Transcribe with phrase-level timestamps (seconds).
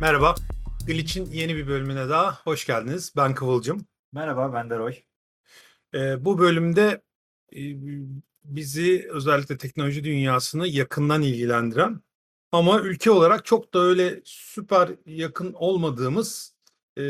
[0.00, 0.34] Merhaba.
[0.86, 3.12] Glitch'in yeni bir bölümüne daha hoş geldiniz.
[3.16, 3.86] Ben Kıvılcım.
[4.12, 4.94] Merhaba, ben de Roy.
[5.94, 7.02] Ee, bu bölümde
[7.52, 7.60] e,
[8.44, 12.00] bizi özellikle teknoloji dünyasını yakından ilgilendiren
[12.52, 16.54] ama ülke olarak çok da öyle süper yakın olmadığımız
[16.98, 17.02] e,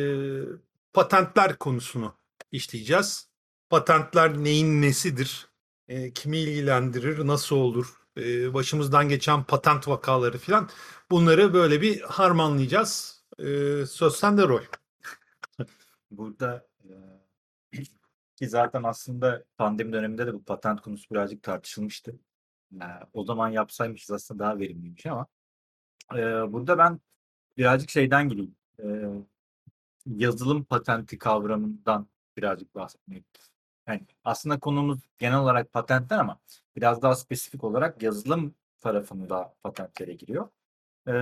[0.93, 2.15] patentler konusunu
[2.52, 3.29] işleyeceğiz.
[3.68, 5.48] Patentler neyin nesidir?
[5.88, 7.27] E, kimi ilgilendirir?
[7.27, 7.99] Nasıl olur?
[8.16, 10.68] E, başımızdan geçen patent vakaları filan
[11.10, 13.24] bunları böyle bir harmanlayacağız.
[13.38, 13.45] E,
[13.87, 14.64] söz sende Roy.
[16.10, 16.92] Burada e,
[18.37, 22.18] ki zaten aslında pandemi döneminde de bu patent konusu birazcık tartışılmıştı.
[22.74, 25.27] E, o zaman yapsaymışız aslında daha verimliymiş ama
[26.52, 27.01] burada ben
[27.56, 28.57] birazcık şeyden gireyim.
[30.07, 33.24] Yazılım patenti kavramından birazcık bahsetmek.
[33.87, 36.40] Yani aslında konumuz genel olarak patentler ama
[36.76, 40.49] biraz daha spesifik olarak yazılım tarafında patentlere giriyor.
[41.09, 41.13] E,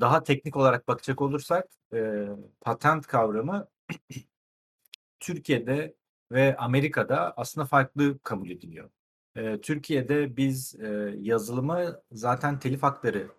[0.00, 2.26] daha teknik olarak bakacak olursak e,
[2.60, 3.68] patent kavramı
[5.20, 5.96] Türkiye'de
[6.32, 8.90] ve Amerika'da aslında farklı kabul ediliyor.
[9.36, 13.30] E, Türkiye'de biz e, yazılımı zaten telif hakları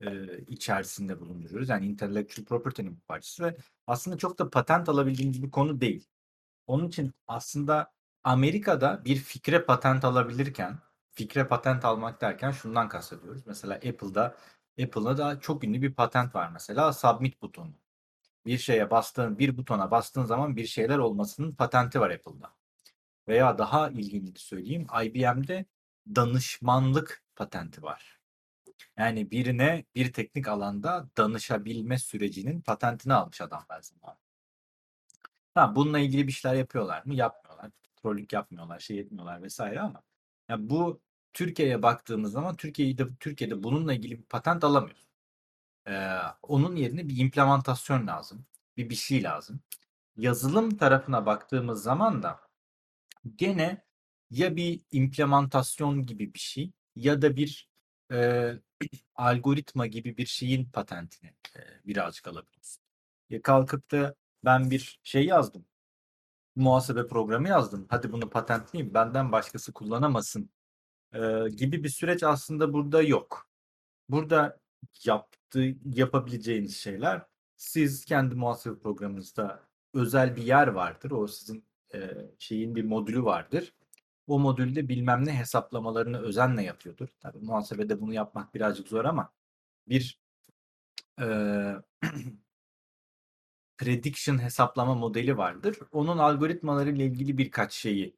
[0.00, 1.68] e, içerisinde bulunduruyoruz.
[1.68, 6.08] Yani intellectual property'nin bir parçası ve aslında çok da patent alabildiğimiz bir konu değil.
[6.66, 7.92] Onun için aslında
[8.28, 10.78] Amerika'da bir fikre patent alabilirken,
[11.10, 13.46] fikre patent almak derken şundan kastediyoruz.
[13.46, 14.36] Mesela Apple'da
[14.82, 17.74] Apple'da da çok ünlü bir patent var mesela submit butonu.
[18.46, 22.54] Bir şeye bastığın, bir butona bastığın zaman bir şeyler olmasının patenti var Apple'da.
[23.28, 25.66] Veya daha ilginç söyleyeyim, IBM'de
[26.16, 28.20] danışmanlık patenti var.
[28.98, 34.16] Yani birine bir teknik alanda danışabilme sürecinin patentini almış adam her zaman.
[35.54, 37.14] Ha, bununla ilgili bir şeyler yapıyorlar mı?
[37.14, 37.47] Yapmıyorlar.
[38.02, 40.02] Trollük yapmıyorlar, şey etmiyorlar vesaire ama
[40.48, 41.00] ya bu
[41.32, 45.08] Türkiye'ye baktığımız zaman Türkiye'de Türkiye'de bununla ilgili bir patent alamıyoruz.
[45.88, 48.46] Ee, onun yerine bir implementasyon lazım.
[48.76, 49.60] Bir bir şey lazım.
[50.16, 52.40] Yazılım tarafına baktığımız zaman da
[53.36, 53.84] gene
[54.30, 57.68] ya bir implementasyon gibi bir şey ya da bir
[58.12, 58.52] e,
[59.14, 62.82] algoritma gibi bir şeyin patentini e, birazcık alabiliyorsun.
[63.30, 64.14] Ya kalkıp da
[64.44, 65.66] ben bir şey yazdım.
[66.58, 67.86] Muhasebe programı yazdım.
[67.90, 68.94] Hadi bunu patentleyeyim.
[68.94, 70.50] Benden başkası kullanamasın
[71.12, 73.48] e, gibi bir süreç aslında burada yok.
[74.08, 74.60] Burada
[75.04, 77.22] yaptığı, yapabileceğiniz şeyler
[77.56, 81.10] siz kendi muhasebe programınızda özel bir yer vardır.
[81.10, 81.64] O sizin
[81.94, 83.74] e, şeyin bir modülü vardır.
[84.26, 87.08] O modülde bilmem ne hesaplamalarını özenle yapıyordur.
[87.20, 89.32] Tabii muhasebede bunu yapmak birazcık zor ama
[89.88, 90.20] bir
[91.20, 91.26] e,
[93.78, 95.78] prediction hesaplama modeli vardır.
[95.92, 98.16] Onun algoritmaları ile ilgili birkaç şeyi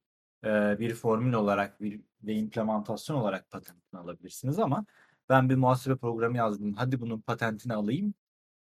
[0.78, 4.84] bir formül olarak bir ve implementasyon olarak patentini alabilirsiniz ama
[5.28, 6.74] ben bir muhasebe programı yazdım.
[6.74, 8.14] Hadi bunun patentini alayım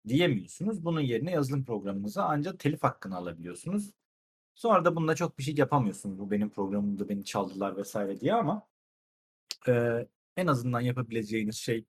[0.08, 0.84] diyemiyorsunuz.
[0.84, 3.92] Bunun yerine yazılım programınıza ancak telif hakkını alabiliyorsunuz.
[4.54, 6.18] Sonra da bununla çok bir şey yapamıyorsunuz.
[6.18, 8.68] Bu benim programımda beni çaldılar vesaire diye ama
[9.68, 10.06] e,
[10.36, 11.84] en azından yapabileceğiniz şey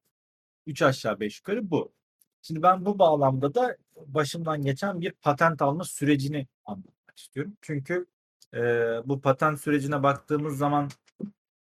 [0.67, 1.94] 3 aşağı 5 yukarı bu.
[2.41, 7.57] Şimdi ben bu bağlamda da başımdan geçen bir patent alma sürecini anlatmak istiyorum.
[7.62, 8.06] Çünkü
[8.53, 8.59] e,
[9.06, 10.90] bu patent sürecine baktığımız zaman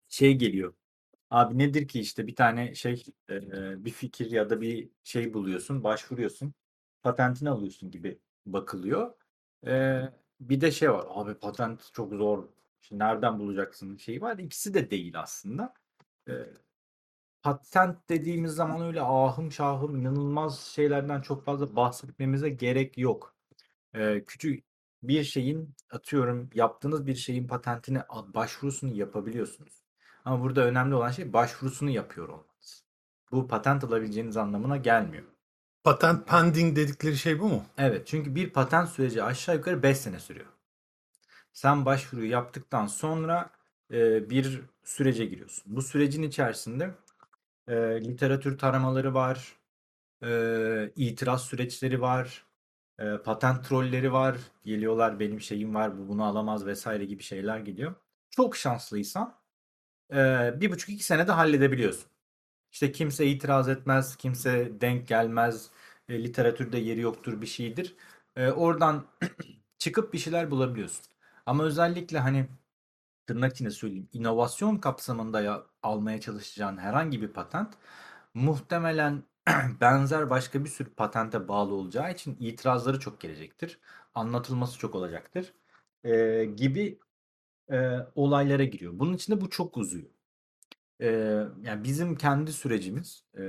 [0.08, 0.74] şey geliyor.
[1.30, 5.84] Abi nedir ki işte bir tane şey e, bir fikir ya da bir şey buluyorsun,
[5.84, 6.54] başvuruyorsun,
[7.02, 9.14] patentini alıyorsun gibi bakılıyor.
[9.66, 10.02] E,
[10.40, 11.06] bir de şey var.
[11.08, 12.48] Abi patent çok zor.
[12.80, 14.38] Şimdi nereden bulacaksın şeyi var.
[14.38, 15.74] İkisi de değil aslında.
[16.28, 16.32] E,
[17.42, 23.34] patent dediğimiz zaman öyle ahım şahım inanılmaz şeylerden çok fazla bahsetmemize gerek yok.
[23.94, 24.64] E, küçük
[25.02, 28.04] bir şeyin atıyorum yaptığınız bir şeyin patentine
[28.34, 29.82] başvurusunu yapabiliyorsunuz.
[30.24, 32.84] Ama burada önemli olan şey başvurusunu yapıyor olmanız.
[33.32, 35.24] Bu patent alabileceğiniz anlamına gelmiyor.
[35.84, 37.64] Patent pending dedikleri şey bu mu?
[37.78, 40.46] Evet çünkü bir patent süreci aşağı yukarı 5 sene sürüyor.
[41.52, 43.50] Sen başvuruyu yaptıktan sonra
[43.92, 45.64] e, bir sürece giriyorsun.
[45.66, 46.94] Bu sürecin içerisinde
[47.68, 47.74] e,
[48.04, 49.56] literatür taramaları var,
[50.24, 52.46] e, itiraz süreçleri var,
[53.00, 54.36] e, patent trolleri var.
[54.64, 57.94] Geliyorlar benim şeyim var bu bunu alamaz vesaire gibi şeyler geliyor.
[58.30, 59.34] Çok şanslıysan
[60.60, 62.10] bir buçuk iki senede halledebiliyorsun.
[62.72, 65.70] İşte kimse itiraz etmez, kimse denk gelmez,
[66.08, 67.96] e, literatürde yeri yoktur bir şeydir.
[68.36, 69.06] E, oradan
[69.78, 71.04] çıkıp bir şeyler bulabiliyorsun.
[71.46, 72.48] Ama özellikle hani
[73.26, 77.74] tırnak içinde söyleyeyim inovasyon kapsamında ya, almaya çalışacağın herhangi bir patent
[78.34, 79.22] muhtemelen
[79.80, 83.80] benzer başka bir sürü patente bağlı olacağı için itirazları çok gelecektir.
[84.14, 85.54] Anlatılması çok olacaktır.
[86.04, 86.98] E, gibi
[87.72, 88.92] e, olaylara giriyor.
[88.98, 90.10] Bunun içinde bu çok uzuyor.
[91.00, 91.08] E,
[91.62, 93.42] yani bizim kendi sürecimiz e,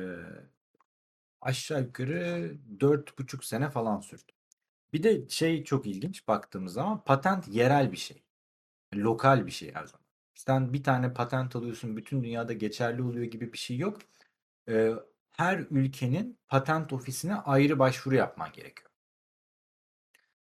[1.41, 4.31] aşağı yukarı 4,5 sene falan sürdü.
[4.93, 8.22] Bir de şey çok ilginç baktığımız zaman patent yerel bir şey.
[8.95, 10.05] Lokal bir şey her zaman.
[10.35, 13.99] Sen bir tane patent alıyorsun bütün dünyada geçerli oluyor gibi bir şey yok.
[14.69, 14.91] Ee,
[15.31, 18.89] her ülkenin patent ofisine ayrı başvuru yapman gerekiyor.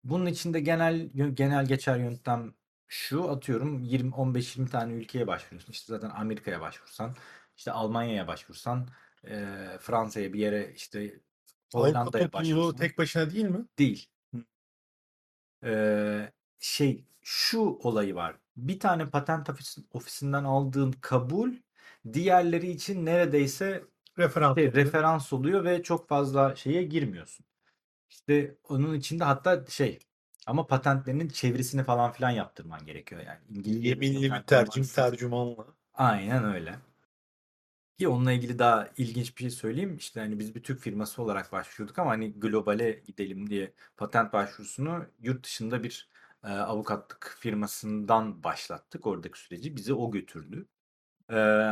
[0.04, 2.54] Bunun için de genel genel geçer yöntem
[2.88, 5.72] şu atıyorum 20 15-20 tane ülkeye başvuruyorsun.
[5.72, 7.16] İşte zaten Amerika'ya başvursan,
[7.58, 8.88] işte Almanya'ya başvursan,
[9.28, 9.46] e,
[9.80, 11.20] Fransa'ya bir yere işte
[11.74, 13.66] Hollanda'ya başvursan tek başına değil mi?
[13.80, 14.10] değil.
[15.64, 16.32] Ee,
[16.64, 18.36] şey şu olayı var.
[18.58, 21.54] Bir tane patent ofis- ofisinden aldığın kabul
[22.14, 23.84] diğerleri için neredeyse
[24.18, 24.86] Referans şey, oluyor.
[24.86, 27.46] referans oluyor ve çok fazla şeye girmiyorsun.
[28.10, 30.00] İşte onun içinde hatta şey
[30.48, 33.40] ama patentlerinin çevirisini falan filan yaptırman gerekiyor yani.
[33.50, 35.66] İngilizce Yeminli bir tercüm tercümanla.
[35.94, 36.76] Aynen öyle.
[38.00, 39.98] Ki onunla ilgili daha ilginç bir şey söyleyeyim.
[39.98, 45.06] İşte hani biz bir Türk firması olarak başvurduk ama hani globale gidelim diye patent başvurusunu
[45.22, 46.10] yurt dışında bir
[46.44, 49.76] e, avukatlık firmasından başlattık oradaki süreci.
[49.76, 50.68] Bizi o götürdü.
[51.32, 51.70] E,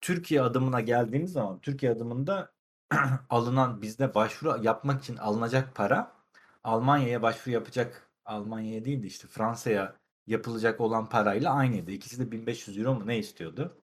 [0.00, 2.52] Türkiye adımına geldiğimiz zaman Türkiye adımında
[3.30, 6.16] alınan bizde başvuru yapmak için alınacak para
[6.64, 11.90] Almanya'ya başvuru yapacak Almanya'ya değil de işte Fransa'ya yapılacak olan parayla aynıydı.
[11.90, 13.82] İkisi de 1500 euro mu ne istiyordu?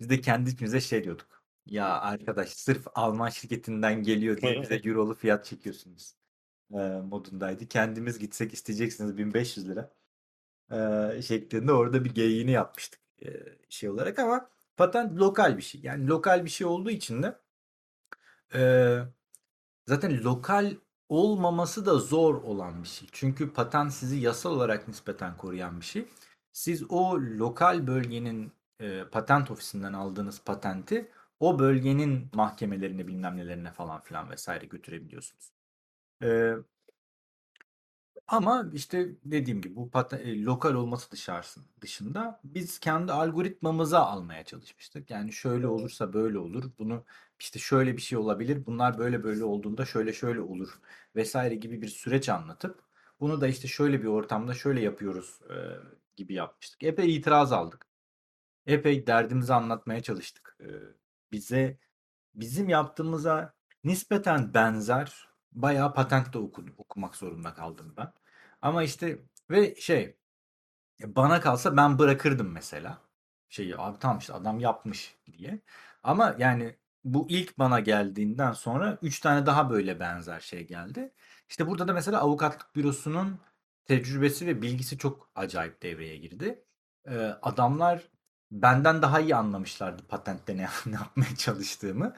[0.00, 1.44] Biz de kendi içimize şey diyorduk.
[1.66, 6.15] Ya arkadaş sırf Alman şirketinden geliyor diye bize eurolu fiyat çekiyorsunuz.
[6.74, 6.78] E,
[7.10, 7.68] modundaydı.
[7.68, 9.90] Kendimiz gitsek isteyeceksiniz 1500 lira.
[10.70, 13.28] E, şeklinde orada bir geyiğini yapmıştık e,
[13.68, 15.80] şey olarak ama patent lokal bir şey.
[15.84, 17.38] Yani lokal bir şey olduğu için de
[18.54, 18.60] e,
[19.86, 20.74] zaten lokal
[21.08, 23.08] olmaması da zor olan bir şey.
[23.12, 26.08] Çünkü patent sizi yasal olarak nispeten koruyan bir şey.
[26.52, 31.10] Siz o lokal bölgenin e, patent ofisinden aldığınız patenti
[31.40, 35.55] o bölgenin mahkemelerine bilmem nelerine falan filan vesaire götürebiliyorsunuz.
[36.22, 36.56] E,
[38.28, 44.44] ama işte dediğim gibi bu paten- e, lokal olması dışarısın, dışında biz kendi algoritmamıza almaya
[44.44, 45.10] çalışmıştık.
[45.10, 46.64] Yani şöyle olursa böyle olur.
[46.78, 47.04] Bunu
[47.40, 48.66] işte şöyle bir şey olabilir.
[48.66, 50.80] Bunlar böyle böyle olduğunda şöyle şöyle olur
[51.16, 52.82] vesaire gibi bir süreç anlatıp
[53.20, 55.54] bunu da işte şöyle bir ortamda şöyle yapıyoruz e,
[56.16, 56.82] gibi yapmıştık.
[56.82, 57.86] Epey itiraz aldık.
[58.66, 60.56] Epey derdimizi anlatmaya çalıştık.
[60.60, 60.66] E,
[61.32, 61.78] bize
[62.34, 63.54] bizim yaptığımıza
[63.84, 68.12] nispeten benzer bayağı patent de oku- okumak zorunda kaldım ben.
[68.62, 69.18] Ama işte
[69.50, 70.16] ve şey
[71.04, 72.98] bana kalsa ben bırakırdım mesela.
[73.48, 75.60] Şeyi abi tamam işte adam yapmış diye.
[76.02, 81.12] Ama yani bu ilk bana geldiğinden sonra 3 tane daha böyle benzer şey geldi.
[81.48, 83.40] İşte burada da mesela avukatlık bürosunun
[83.84, 86.64] tecrübesi ve bilgisi çok acayip devreye girdi.
[87.08, 88.08] Ee, adamlar
[88.50, 92.14] benden daha iyi anlamışlardı patentte ne, ne yapmaya çalıştığımı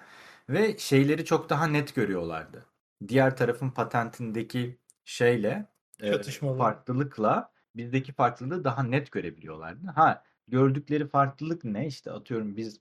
[0.49, 2.67] ve şeyleri çok daha net görüyorlardı.
[3.09, 5.67] Diğer tarafın patentindeki şeyle
[6.03, 6.11] e,
[6.59, 9.87] farklılıkla bizdeki farklılığı daha net görebiliyorlardı.
[9.87, 11.87] Ha gördükleri farklılık ne?
[11.87, 12.81] İşte atıyorum biz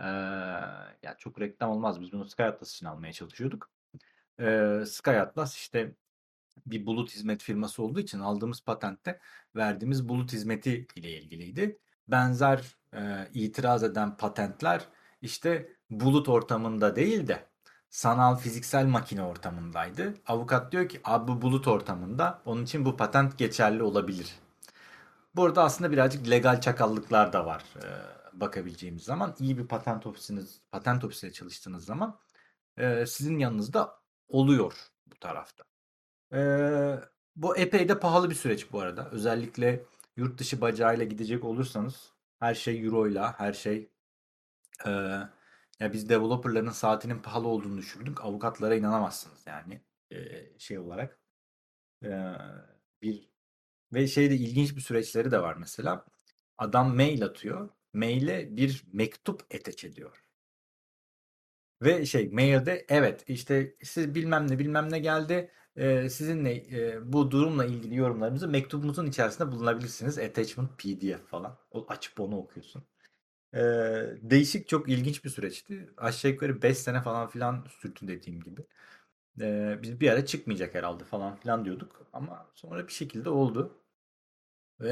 [0.00, 0.06] eee
[1.02, 2.00] ya çok reklam olmaz.
[2.00, 3.70] Biz bunu Sky Atlas için almaya çalışıyorduk.
[4.40, 5.94] Eee Sky Atlas işte
[6.66, 9.20] bir bulut hizmet firması olduğu için aldığımız patentte
[9.56, 11.78] verdiğimiz bulut hizmeti ile ilgiliydi.
[12.08, 14.88] Benzer eee, itiraz eden patentler
[15.22, 17.46] işte bulut ortamında değil de
[17.90, 20.14] sanal fiziksel makine ortamındaydı.
[20.26, 24.34] Avukat diyor ki bu bulut ortamında onun için bu patent geçerli olabilir.
[25.36, 27.88] Burada aslında birazcık legal çakallıklar da var e,
[28.40, 29.34] bakabileceğimiz zaman.
[29.38, 32.18] iyi bir patent ofisiniz, patent ofisiyle çalıştığınız zaman
[32.76, 33.94] e, sizin yanınızda
[34.28, 34.74] oluyor
[35.06, 35.64] bu tarafta.
[36.32, 36.40] E,
[37.36, 39.08] bu epey de pahalı bir süreç bu arada.
[39.10, 39.84] Özellikle
[40.16, 43.88] yurt dışı bacağıyla gidecek olursanız her şey euroyla, her şey
[44.86, 44.90] e,
[45.80, 48.24] ya biz developerların saatinin pahalı olduğunu düşündük.
[48.24, 49.80] Avukatlara inanamazsınız yani
[50.10, 50.18] e,
[50.58, 51.18] şey olarak.
[52.04, 52.08] E,
[53.02, 53.28] bir
[53.94, 56.06] ve şeyde ilginç bir süreçleri de var mesela.
[56.58, 57.70] Adam mail atıyor.
[57.94, 60.24] Maile bir mektup eteç ediyor.
[61.82, 65.50] Ve şey mailde evet işte siz bilmem ne bilmem ne geldi.
[65.76, 70.18] Ee, sizinle e, bu durumla ilgili yorumlarınızı mektubumuzun içerisinde bulunabilirsiniz.
[70.18, 71.58] Attachment PDF falan.
[71.70, 72.84] O, açıp onu okuyorsun.
[74.22, 75.90] Değişik çok ilginç bir süreçti.
[75.96, 78.66] Aşağı yukarı 5 sene falan filan sürdü dediğim gibi.
[79.40, 82.06] Ee, biz bir ara çıkmayacak herhalde falan filan diyorduk.
[82.12, 83.82] Ama sonra bir şekilde oldu.
[84.80, 84.90] Ve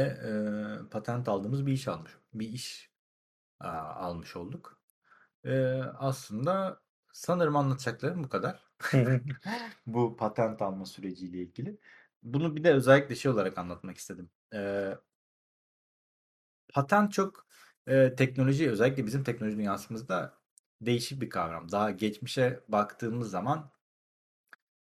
[0.87, 2.13] e, patent aldığımız bir iş almış.
[2.35, 2.91] Bir iş
[3.61, 4.81] aa, almış olduk.
[5.45, 6.81] E, aslında
[7.13, 8.65] sanırım anlatacaklarım bu kadar.
[9.87, 11.79] bu patent alma süreciyle ilgili.
[12.23, 14.31] Bunu bir de özellikle şey olarak anlatmak istedim.
[14.55, 14.93] E,
[16.69, 17.47] patent çok
[17.87, 20.39] e, teknoloji özellikle bizim teknoloji dünyasımızda
[20.81, 21.73] değişik bir kavram.
[21.73, 23.71] Daha geçmişe baktığımız zaman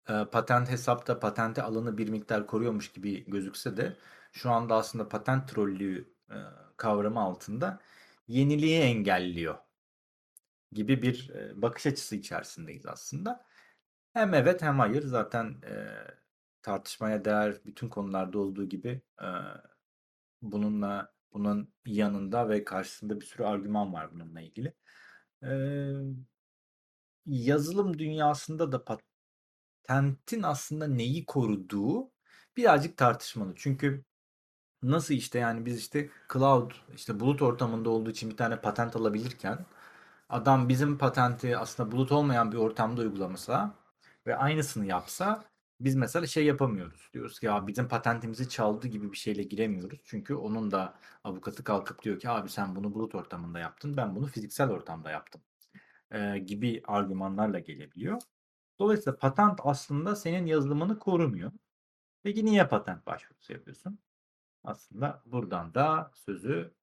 [0.09, 3.95] e, patent hesapta patente alanı bir miktar koruyormuş gibi gözükse de
[4.31, 6.37] şu anda aslında patent trollüğü e,
[6.77, 7.79] kavramı altında
[8.27, 9.55] yeniliği engelliyor
[10.71, 13.45] gibi bir e, bakış açısı içerisindeyiz aslında.
[14.13, 15.87] Hem evet hem hayır zaten e,
[16.61, 19.27] tartışmaya değer bütün konularda olduğu gibi e,
[20.41, 24.73] bununla bunun yanında ve karşısında bir sürü argüman var bununla ilgili.
[25.43, 25.49] E,
[27.25, 32.11] yazılım dünyasında da patentin aslında neyi koruduğu
[32.57, 33.53] birazcık tartışmalı.
[33.55, 34.05] Çünkü
[34.83, 39.65] nasıl işte yani biz işte cloud işte bulut ortamında olduğu için bir tane patent alabilirken
[40.29, 43.75] adam bizim patenti aslında bulut olmayan bir ortamda uygulamasa
[44.27, 45.45] ve aynısını yapsa
[45.79, 47.09] biz mesela şey yapamıyoruz.
[47.13, 49.99] Diyoruz ki ya bizim patentimizi çaldı gibi bir şeyle giremiyoruz.
[50.05, 54.27] Çünkü onun da avukatı kalkıp diyor ki abi sen bunu bulut ortamında yaptın ben bunu
[54.27, 55.41] fiziksel ortamda yaptım
[56.11, 58.21] e, gibi argümanlarla gelebiliyor.
[58.79, 61.51] Dolayısıyla patent aslında senin yazılımını korumuyor.
[62.23, 63.99] Peki niye patent başvurusu yapıyorsun?
[64.63, 66.73] Aslında buradan da sözü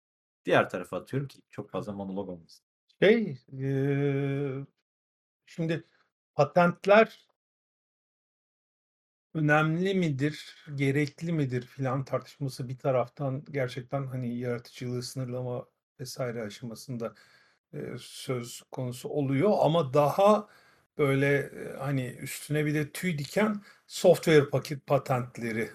[0.45, 2.67] diğer tarafa atıyorum ki çok fazla monolog olmasın.
[3.03, 4.67] Şey, eee,
[5.47, 5.85] şimdi
[6.35, 7.29] patentler
[9.35, 15.67] önemli midir, gerekli midir filan tartışması bir taraftan gerçekten hani yaratıcılığı sınırlama
[16.01, 17.15] vesaire aşamasında
[17.99, 20.49] söz konusu oluyor ama daha
[20.99, 25.71] böyle e, hani üstüne bir de tüy diken software paket patentleri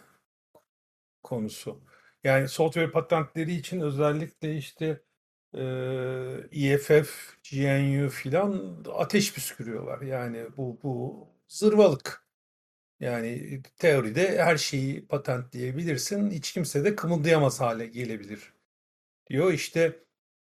[1.23, 1.81] konusu.
[2.23, 5.01] Yani software patentleri için özellikle işte
[5.53, 7.11] eee EFF,
[7.51, 10.01] GNU filan ateş püskürüyorlar.
[10.01, 12.26] Yani bu bu zırvalık.
[12.99, 16.31] Yani teoride her şeyi patentleyebilirsin.
[16.31, 18.53] Hiç kimse de kımıldayamaz hale gelebilir
[19.29, 19.53] diyor.
[19.53, 19.99] İşte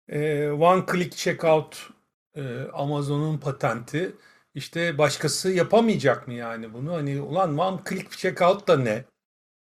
[0.08, 1.90] e, one click checkout
[2.36, 2.42] e,
[2.72, 4.16] Amazon'un patenti.
[4.54, 6.92] İşte başkası yapamayacak mı yani bunu?
[6.94, 9.04] Hani ulan one click checkout da ne?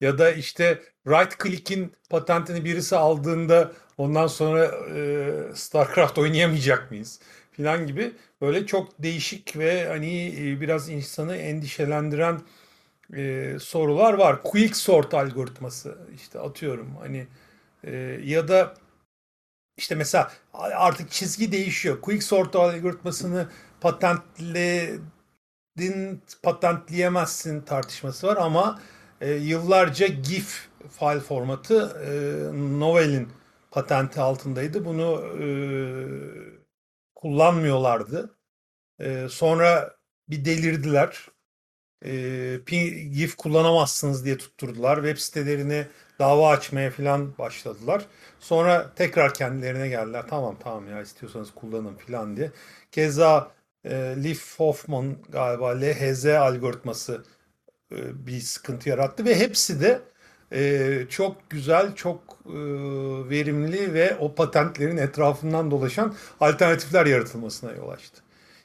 [0.02, 7.20] Ya da işte right click'in patentini birisi aldığında ondan sonra e, StarCraft oynayamayacak mıyız?
[7.52, 12.42] Filan gibi böyle çok değişik ve hani biraz insanı endişelendiren
[13.16, 14.44] e, sorular var.
[14.44, 17.28] Quick sort algoritması işte atıyorum hani
[17.84, 18.74] e, ya da
[19.78, 22.02] işte mesela artık çizgi değişiyor.
[22.02, 23.50] Quick sort algoritmasını
[23.82, 25.02] patentledin,
[26.44, 28.82] patentleyemezsin tartışması var ama
[29.22, 32.12] e, yıllarca GIF file formatı e,
[32.80, 33.30] Novell'in
[33.72, 34.86] patenti altındaydı.
[34.86, 35.46] Bunu e,
[37.16, 38.38] kullanmıyorlardı.
[39.00, 39.96] E, sonra
[40.30, 41.28] bir delirdiler.
[42.06, 42.60] E,
[43.12, 44.96] GIF kullanamazsınız diye tutturdular.
[44.96, 45.88] Web sitelerine
[46.20, 48.06] dava açmaya falan başladılar.
[48.40, 50.26] Sonra tekrar kendilerine geldiler.
[50.30, 52.52] Tamam tamam ya istiyorsanız kullanın falan diye.
[52.92, 53.52] Keza
[53.86, 53.92] e,
[54.24, 57.26] Leaf Hoffman galiba LHZ algoritması
[57.92, 60.02] e, bir sıkıntı yarattı ve hepsi de
[60.54, 62.54] e, çok güzel, çok e,
[63.30, 68.22] verimli ve o patentlerin etrafından dolaşan alternatifler yaratılmasına yol açtı.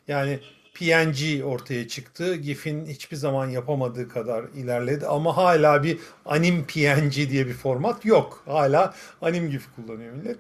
[0.09, 0.41] Yani
[0.79, 2.35] PNG ortaya çıktı.
[2.37, 8.43] GIF'in hiçbir zaman yapamadığı kadar ilerledi ama hala bir anim PNG diye bir format yok.
[8.47, 10.39] Hala anim GIF kullanıyor millet.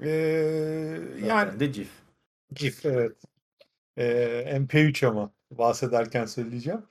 [0.00, 0.08] Ee,
[1.26, 1.88] yani de GIF.
[2.54, 3.12] GIF evet.
[3.96, 6.82] Ee, MP3 ama bahsederken söyleyeceğim.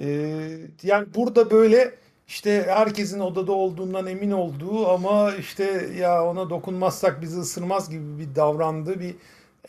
[0.00, 1.94] Ee, yani burada böyle
[2.28, 5.64] işte herkesin odada olduğundan emin olduğu ama işte
[5.98, 9.16] ya ona dokunmazsak bizi ısırmaz gibi bir davrandığı bir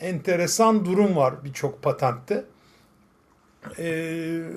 [0.00, 2.44] enteresan durum var birçok patentte.
[3.78, 4.50] Ee,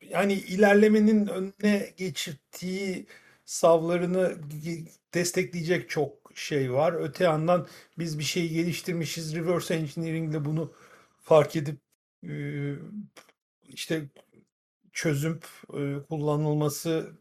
[0.00, 3.06] yani ilerlemenin önüne geçirdiği
[3.44, 4.36] savlarını
[5.14, 6.92] destekleyecek çok şey var.
[6.92, 7.66] Öte yandan
[7.98, 9.34] biz bir şey geliştirmişiz.
[9.36, 10.72] Reverse engineering ile bunu
[11.22, 11.78] fark edip
[12.28, 12.74] e,
[13.68, 14.02] işte
[14.92, 17.12] çözüp e, kullanılması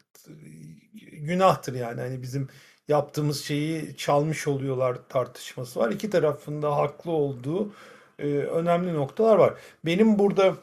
[1.13, 2.01] günahtır yani.
[2.01, 2.49] Hani bizim
[2.87, 5.91] yaptığımız şeyi çalmış oluyorlar tartışması var.
[5.91, 7.73] İki tarafında haklı olduğu
[8.21, 9.53] e, önemli noktalar var.
[9.85, 10.55] Benim burada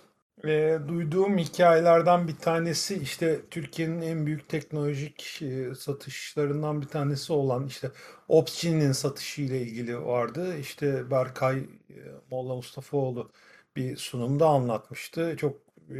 [0.44, 7.66] e, duyduğum hikayelerden bir tanesi işte Türkiye'nin en büyük teknolojik e, satışlarından bir tanesi olan
[7.66, 7.90] işte
[8.28, 10.58] Opsgene'in satışı ile ilgili vardı.
[10.58, 11.96] İşte Berkay e,
[12.30, 13.30] Molla Mustafaoğlu
[13.76, 15.36] bir sunumda anlatmıştı.
[15.36, 15.56] Çok
[15.90, 15.98] e,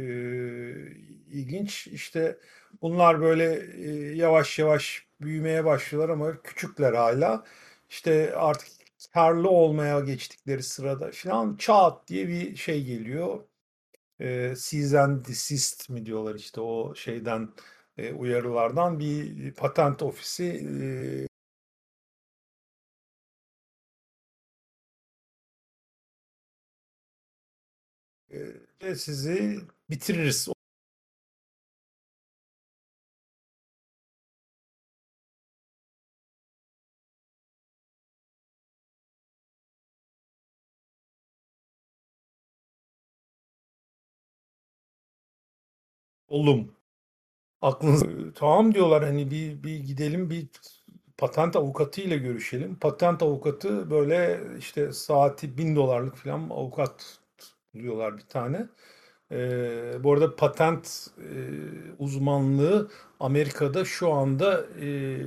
[1.31, 1.87] ilginç.
[1.87, 2.37] İşte
[2.81, 3.45] bunlar böyle
[3.83, 7.43] e, yavaş yavaş büyümeye başlıyorlar ama küçükler hala.
[7.89, 8.69] İşte artık
[9.13, 13.43] karlı olmaya geçtikleri sırada falan çat diye bir şey geliyor.
[14.21, 17.49] E, cease and desist mi diyorlar işte o şeyden
[17.97, 20.45] e, uyarılardan bir patent ofisi
[28.31, 28.39] e,
[28.83, 30.47] ve sizi bitiririz.
[46.29, 46.71] Oğlum
[47.61, 48.03] aklınız
[48.35, 50.47] tamam diyorlar hani bir, bir gidelim bir
[51.17, 52.75] patent avukatı ile görüşelim.
[52.79, 57.19] Patent avukatı böyle işte saati bin dolarlık falan avukat
[57.75, 58.67] buluyorlar bir tane.
[59.31, 61.29] Ee, bu arada patent e,
[61.99, 65.17] uzmanlığı Amerika'da şu anda e,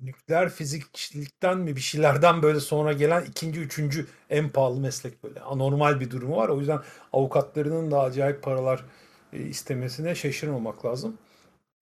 [0.00, 5.40] nükleer fizikçilikten mi bir şeylerden böyle sonra gelen ikinci, üçüncü en pahalı meslek böyle.
[5.40, 6.48] Anormal bir durumu var.
[6.48, 6.80] O yüzden
[7.12, 8.84] avukatlarının da acayip paralar
[9.32, 11.18] istemesine şaşırmamak lazım.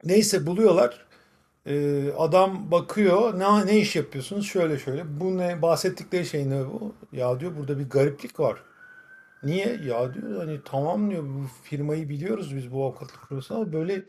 [0.04, 1.06] Neyse buluyorlar.
[1.66, 3.38] Ee, adam bakıyor.
[3.38, 4.46] Ne, ne iş yapıyorsunuz?
[4.46, 5.20] Şöyle şöyle.
[5.20, 5.62] Bu ne?
[5.62, 6.94] Bahsettikleri şey ne bu?
[7.12, 8.62] Ya diyor burada bir gariplik var.
[9.42, 9.66] Niye?
[9.84, 14.02] Ya diyor hani tamam diyor bu firmayı biliyoruz biz bu avukatlık firması ama böyle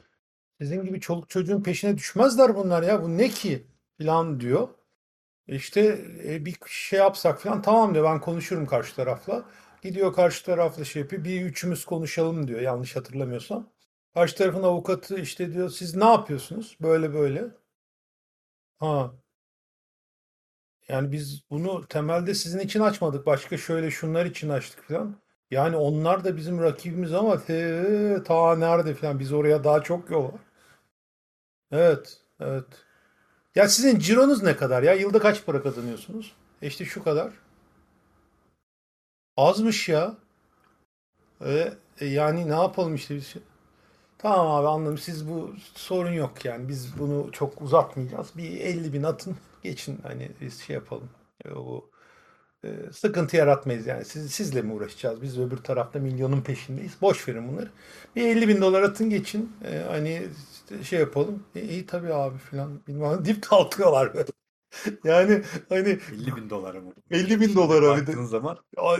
[0.62, 3.03] sizin gibi çoluk çocuğun peşine düşmezler bunlar ya.
[3.03, 3.67] Bu ne ki?
[3.98, 4.67] Filan diyor.
[5.48, 9.45] İşte e, bir şey yapsak falan tamam diyor ben konuşurum karşı tarafla.
[9.81, 11.23] Gidiyor karşı şey yapıyor.
[11.23, 13.69] Bir üçümüz konuşalım diyor yanlış hatırlamıyorsam.
[14.13, 16.77] Karşı tarafın avukatı işte diyor siz ne yapıyorsunuz?
[16.81, 17.45] Böyle böyle.
[18.79, 19.11] Ha
[20.88, 23.25] yani biz bunu temelde sizin için açmadık.
[23.25, 25.15] Başka şöyle şunlar için açtık falan.
[25.51, 29.19] Yani onlar da bizim rakibimiz ama te, ta nerede falan.
[29.19, 30.41] Biz oraya daha çok yol var.
[31.71, 32.65] Evet, evet.
[33.55, 34.93] Ya sizin cironuz ne kadar ya?
[34.93, 36.35] Yılda kaç para kazanıyorsunuz?
[36.61, 37.33] E işte şu kadar.
[39.41, 40.17] Azmış ya.
[41.45, 43.33] E, yani ne yapalım işte biz.
[44.18, 44.98] Tamam abi anladım.
[44.98, 46.70] Siz bu sorun yok yani.
[46.70, 48.27] Biz bunu çok uzatmayacağız.
[48.37, 51.09] Bir 50 bin atın geçin hani biz şey yapalım.
[51.46, 51.89] E, o
[52.65, 54.05] e, sıkıntı yaratmayız yani.
[54.05, 55.22] Siz, sizle mi uğraşacağız?
[55.22, 56.94] Biz öbür tarafta milyonun peşindeyiz.
[57.01, 57.72] Boş verin bunları.
[58.15, 59.53] Bir 50 bin dolar atın geçin.
[59.65, 60.27] E, hani
[60.83, 61.44] şey yapalım.
[61.55, 62.81] E, iyi tabii abi falan.
[62.87, 64.27] Bilmem dip kalkıyorlar böyle.
[65.03, 66.94] Yani hani 50 bin dolara mı?
[67.12, 68.57] 50 bin dolara baktığın zaman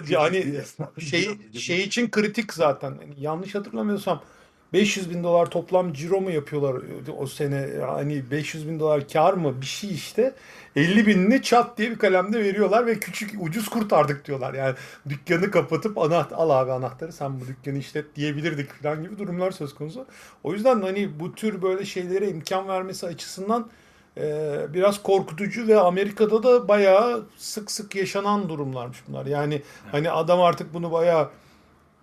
[0.10, 0.62] Yani
[1.00, 2.90] şey şey için kritik zaten.
[3.02, 4.24] Yani yanlış hatırlamıyorsam
[4.74, 6.84] 500 bin dolar toplam ciro mu yapıyorlar
[7.18, 7.70] o sene?
[7.86, 10.36] Hani 500 bin dolar kar mı bir şey işte.
[10.76, 14.54] 50 binini çat diye bir kalemde veriyorlar ve küçük ucuz kurtardık diyorlar.
[14.54, 14.76] Yani
[15.10, 19.76] dükkanı kapatıp anahtar al abi anahtarı sen bu dükkanı işlet diyebilirdik falan gibi durumlar söz
[19.76, 20.08] konusu.
[20.44, 23.66] O yüzden hani bu tür böyle şeylere imkan vermesi açısından e,
[24.74, 29.26] biraz korkutucu ve Amerika'da da bayağı sık sık yaşanan durumlarmış bunlar.
[29.26, 31.30] Yani hani adam artık bunu bayağı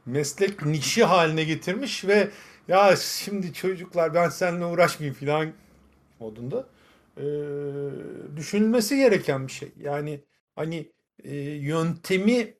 [0.06, 2.30] meslek nişi haline getirmiş ve
[2.68, 5.52] ya şimdi çocuklar ben seninle uğraşmayayım filan
[6.20, 6.66] modunda
[7.18, 7.22] Ee,
[8.36, 9.72] düşünülmesi gereken bir şey.
[9.80, 10.20] Yani
[10.56, 10.92] hani
[11.24, 12.54] e, yöntemi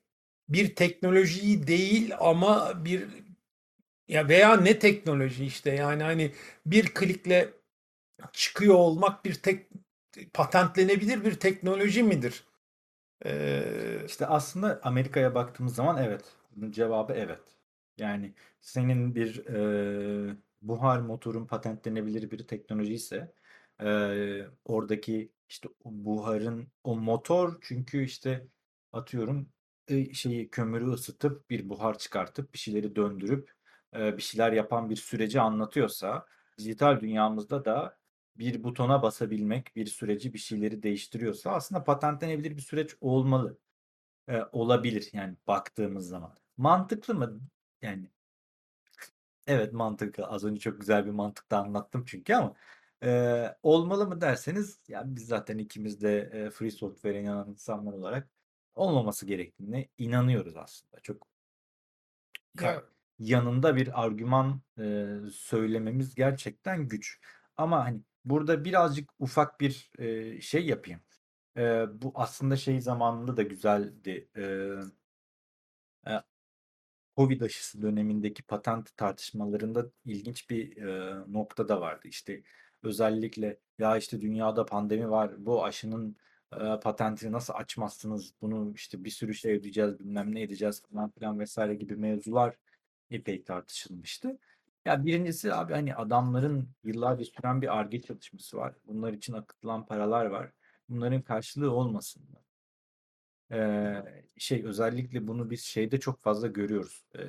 [0.49, 3.07] bir teknolojiyi değil ama bir
[4.07, 6.31] ya veya ne teknoloji işte yani hani
[6.65, 7.49] bir klikle
[8.33, 9.69] çıkıyor olmak bir tek
[10.33, 12.45] patentlenebilir bir teknoloji midir?
[13.25, 16.37] Ee, İşte aslında Amerika'ya baktığımız zaman evet.
[16.55, 17.41] Bunun cevabı evet.
[17.97, 23.33] Yani senin bir e, buhar motorun patentlenebilir bir teknoloji ise
[23.83, 28.47] e, oradaki işte o buharın o motor çünkü işte
[28.93, 29.49] atıyorum
[29.87, 33.53] e, şeyi kömürü ısıtıp bir buhar çıkartıp bir şeyleri döndürüp
[33.95, 36.25] e, bir şeyler yapan bir süreci anlatıyorsa
[36.57, 37.98] dijital dünyamızda da
[38.39, 43.59] bir butona basabilmek bir süreci bir şeyleri değiştiriyorsa aslında patentlenebilir bir süreç olmalı.
[44.29, 46.35] Eee, olabilir yani baktığımız zaman.
[46.57, 47.41] Mantıklı mı?
[47.81, 48.09] Yani
[49.47, 50.25] evet mantıklı.
[50.27, 52.55] Az önce çok güzel bir mantıkta anlattım çünkü ama
[53.03, 58.29] eee, olmalı mı derseniz ya biz zaten ikimiz de eee, free software'e inanan insanlar olarak
[58.75, 61.01] olmaması gerektiğine inanıyoruz aslında.
[61.01, 61.27] Çok
[62.61, 62.83] ya
[63.19, 67.19] yanında bir argüman eee, söylememiz gerçekten güç.
[67.57, 71.01] Ama hani burada birazcık ufak bir eee, şey yapayım.
[71.57, 74.29] Eee, bu aslında şey zamanında da güzeldi.
[74.37, 74.79] Eee,
[76.07, 76.11] e,
[77.17, 82.07] Covid aşısı dönemindeki patent tartışmalarında ilginç bir eee, nokta da vardı.
[82.07, 82.43] İşte
[82.83, 86.15] özellikle ya işte dünyada pandemi var, bu aşının
[86.53, 91.39] eee, patentini nasıl açmazsınız, bunu işte bir sürü şey ödeyeceğiz, bilmem ne edeceğiz falan filan
[91.39, 92.55] vesaire gibi mevzular
[93.11, 94.39] epey tartışılmıştı.
[94.85, 98.75] Ya birincisi abi hani adamların yıllarca süren bir Ar-Ge çalışması var.
[98.85, 100.51] Bunlar için akıtılan paralar var.
[100.89, 102.43] Bunların karşılığı olmasın mı?
[103.51, 107.05] Eee, şey özellikle bunu biz şeyde çok fazla görüyoruz.
[107.15, 107.27] Eee,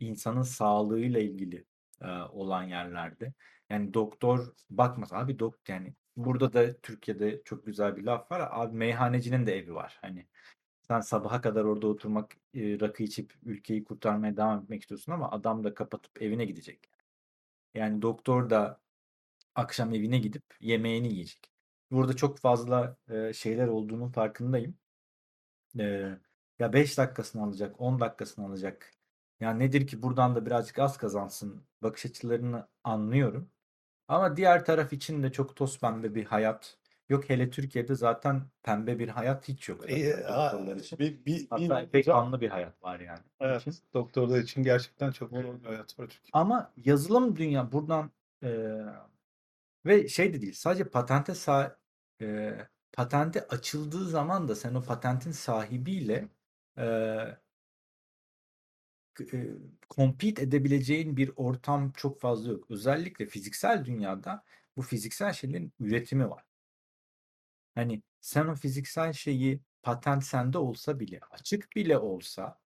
[0.00, 1.66] insanın sağlığıyla ilgili
[2.02, 3.34] eee, olan yerlerde.
[3.70, 8.48] Yani doktor bakmaz abi dok yani burada da Türkiye'de çok güzel bir laf var.
[8.52, 9.98] Abi meyhanecinin de evi var.
[10.02, 10.26] Hani
[10.92, 15.64] Sen sabaha kadar orada oturmak, eee, rakı içip ülkeyi kurtarmaya devam etmek istiyorsun ama adam
[15.64, 16.90] da kapatıp evine gidecek.
[17.74, 18.80] Yani doktor da
[19.54, 21.52] akşam evine gidip yemeğini yiyecek.
[21.92, 24.76] Burada çok fazla eee, şeyler olduğunun farkındayım.
[25.78, 26.18] Eee,
[26.58, 28.90] ya 5 dakikasını alacak, 10 dakikasını alacak.
[29.40, 33.50] Ya nedir ki buradan da birazcık az kazansın bakış açılarını anlıyorum.
[34.08, 35.80] Ama diğer taraf için de çok toz
[36.16, 36.78] bir hayat
[37.12, 37.30] yok.
[37.30, 40.98] Hele Türkiye'de zaten pembe bir hayat hiç yok E, doktorlar için.
[40.98, 43.20] bir, bir, Hatta bir- pek kanlı bir hayat var yani.
[43.40, 43.74] evet, için.
[43.94, 46.30] doktorlar için gerçekten çok zor bir hayat var Türkiye'de.
[46.32, 48.10] Ama yazılım dünya buradan
[48.42, 48.84] eee,
[49.86, 51.78] ve şey de değil sadece patente sa
[52.20, 56.28] eee, patente açıldığı zaman da sen o patentin sahibiyle
[59.14, 59.50] k- eee,
[59.90, 62.70] compete edebileceğin bir ortam çok fazla yok.
[62.70, 64.44] Özellikle fiziksel dünyada
[64.76, 66.44] bu fiziksel şeylerin üretimi var.
[67.74, 72.58] Hani sen o fiziksel şeyi patent sende olsa bile açık bile olsa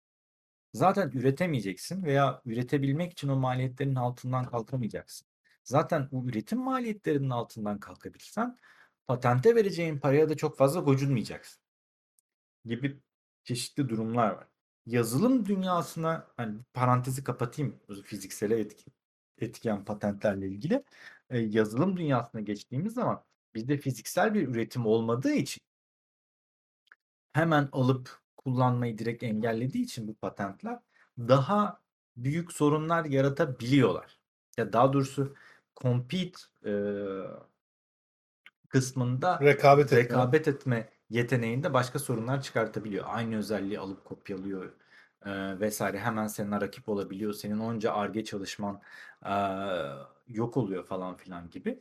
[0.73, 5.27] zaten üretemeyeceksin veya üretebilmek için o maliyetlerin altından kalkamayacaksın.
[5.63, 8.57] Zaten o üretim maliyetlerinin altından kalkabilirsen
[9.07, 11.61] patente vereceğin paraya da çok fazla gocunmayacaksın
[12.65, 12.99] gibi
[13.43, 14.47] çeşitli durumlar var.
[14.85, 18.91] Yazılım dünyasına hani parantezi kapatayım fiziksele etki,
[19.37, 20.83] etkiyen patentlerle ilgili.
[21.31, 23.23] Yazılım dünyasına geçtiğimiz zaman
[23.55, 25.61] bizde fiziksel bir üretim olmadığı için
[27.33, 30.79] hemen alıp kullanmayı direkt engellediği için bu patentler
[31.17, 31.81] daha
[32.17, 34.19] büyük sorunlar yaratabiliyorlar.
[34.57, 35.35] Ya daha doğrusu
[35.81, 36.73] compete e,
[38.69, 40.03] kısmında Rekabet etme.
[40.03, 43.05] rekabet etme yeteneğinde başka sorunlar çıkartabiliyor.
[43.07, 44.73] Aynı özelliği alıp kopyalıyor
[45.25, 45.99] e, vesaire.
[45.99, 47.33] Hemen senin rakip olabiliyor.
[47.33, 48.81] Senin onca arge çalışman
[49.25, 49.33] e,
[50.27, 51.79] yok oluyor falan filan gibi.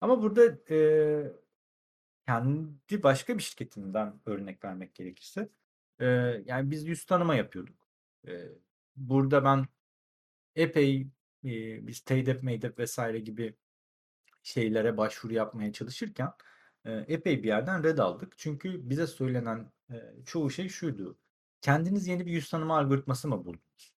[0.00, 0.78] Ama burada e,
[2.26, 5.48] kendi başka bir şirketinden örnek vermek gerekirse
[6.00, 6.06] e,
[6.46, 7.88] yani biz yüz tanıma yapıyorduk.
[8.28, 8.48] E,
[8.96, 9.66] burada ben
[10.56, 11.00] epey
[11.44, 13.56] e, biz TEDEP, MEDEP vesaire gibi
[14.42, 16.32] şeylere başvuru yapmaya çalışırken
[16.84, 18.34] e, epey bir yerden red aldık.
[18.38, 19.94] Çünkü bize söylenen e,
[20.26, 21.18] çoğu şey şuydu.
[21.60, 23.94] Kendiniz yeni bir yüz tanıma algoritması mı buldunuz?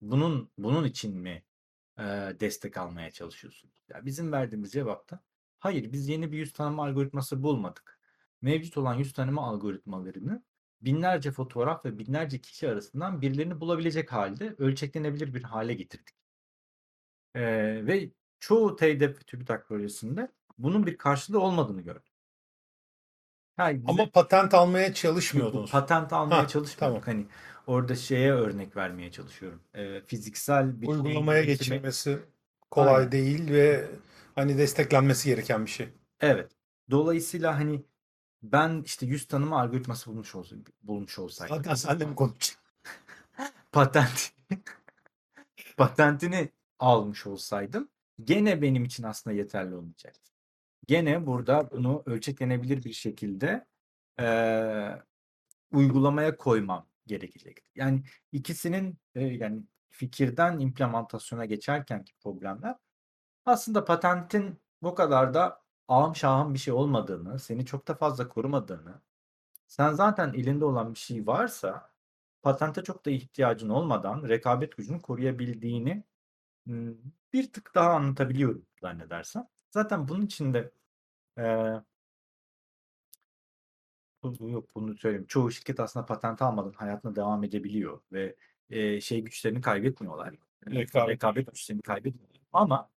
[0.00, 1.44] Bunun bunun için mi
[1.98, 2.02] e,
[2.40, 3.84] destek almaya çalışıyorsunuz?
[3.88, 5.20] Ya bizim verdiğimiz cevap da
[5.58, 8.00] hayır biz yeni bir yüz tanıma algoritması bulmadık.
[8.42, 10.42] Mevcut olan yüz tanıma algoritmalarını
[10.80, 16.16] binlerce fotoğraf ve binlerce kişi arasından birilerini bulabilecek halde ölçeklenebilir bir hale getirdik.
[17.34, 17.42] E,
[17.86, 22.02] ve çoğu TEDEP ve TÜBİTAK projesinde bunun bir karşılığı olmadığını gördüm.
[23.58, 25.70] Yani bize Ama patent almaya çalışmıyordunuz.
[25.70, 27.02] patent almaya Ha, çalışmıyorduk.
[27.04, 27.18] tamam.
[27.18, 27.26] Hani
[27.66, 29.62] orada şeye örnek vermeye çalışıyorum.
[29.74, 32.18] Ee, fiziksel bir Uygulamaya geçirmesi
[32.70, 33.12] kolay Aynen.
[33.12, 33.90] değil ve
[34.34, 35.88] hani desteklenmesi gereken bir şey.
[36.20, 36.52] Evet.
[36.90, 37.84] Dolayısıyla hani
[38.42, 42.60] ben işte yüz tanıma algoritması bulmuş olsaydım, bulmuş olsaydım Zaten senle mi konuşacağız?
[43.72, 44.32] patent
[45.76, 47.88] patentini almış olsaydım
[48.24, 50.30] gene benim için aslında yeterli olmayacaktı.
[50.86, 53.66] Gene burada bunu ölçeklenebilir bir şekilde
[54.20, 55.02] eee,
[55.72, 57.70] uygulamaya koymam gerekecekti.
[57.74, 62.76] Yani ikisinin e, yani fikirden implementasyona geçerkenki problemler
[63.44, 69.02] aslında patentin bu kadar da ağam şahım bir şey olmadığını, seni çok da fazla korumadığını,
[69.66, 71.92] sen zaten elinde olan bir şey varsa
[72.42, 76.04] patente çok da ihtiyacın olmadan rekabet gücünü koruyabildiğini
[77.32, 79.48] bir tık daha anlatabiliyorum zannedersem.
[79.70, 80.72] Zaten bunun için de
[84.40, 85.26] yok bunu söyleyeyim.
[85.28, 88.36] Çoğu şirket aslında patent almadan hayatına devam edebiliyor ve
[88.70, 90.34] eee, şey güçlerini kaybetmiyorlar.
[90.66, 91.08] Rekabet.
[91.10, 92.40] Rekabet güçlerini kaybetmiyorlar.
[92.52, 92.90] Ama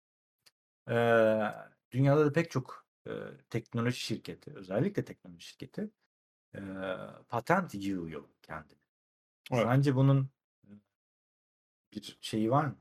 [0.88, 1.54] eee,
[1.92, 3.14] dünyada da pek çok eee,
[3.50, 5.90] teknoloji şirketi, özellikle teknoloji şirketi
[6.54, 6.62] eee,
[7.28, 8.78] patent yığıyor kendine.
[9.52, 9.62] Evet.
[9.64, 10.30] Sence bunun
[11.92, 12.76] bir şeyi var mı?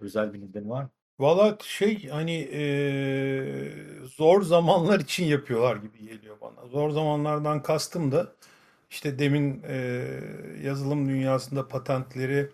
[0.00, 0.90] Özel bir nedeni var mı?
[1.22, 3.72] Valla şey hani eee,
[4.04, 6.66] zor zamanlar için yapıyorlar gibi geliyor bana.
[6.68, 8.32] Zor zamanlardan kastım da
[8.90, 10.20] işte demin eee,
[10.64, 12.50] yazılım dünyasında patentleri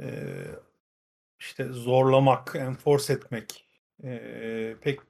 [0.00, 0.46] eee,
[1.40, 3.66] işte zorlamak, enforce etmek
[4.04, 5.00] eee, pek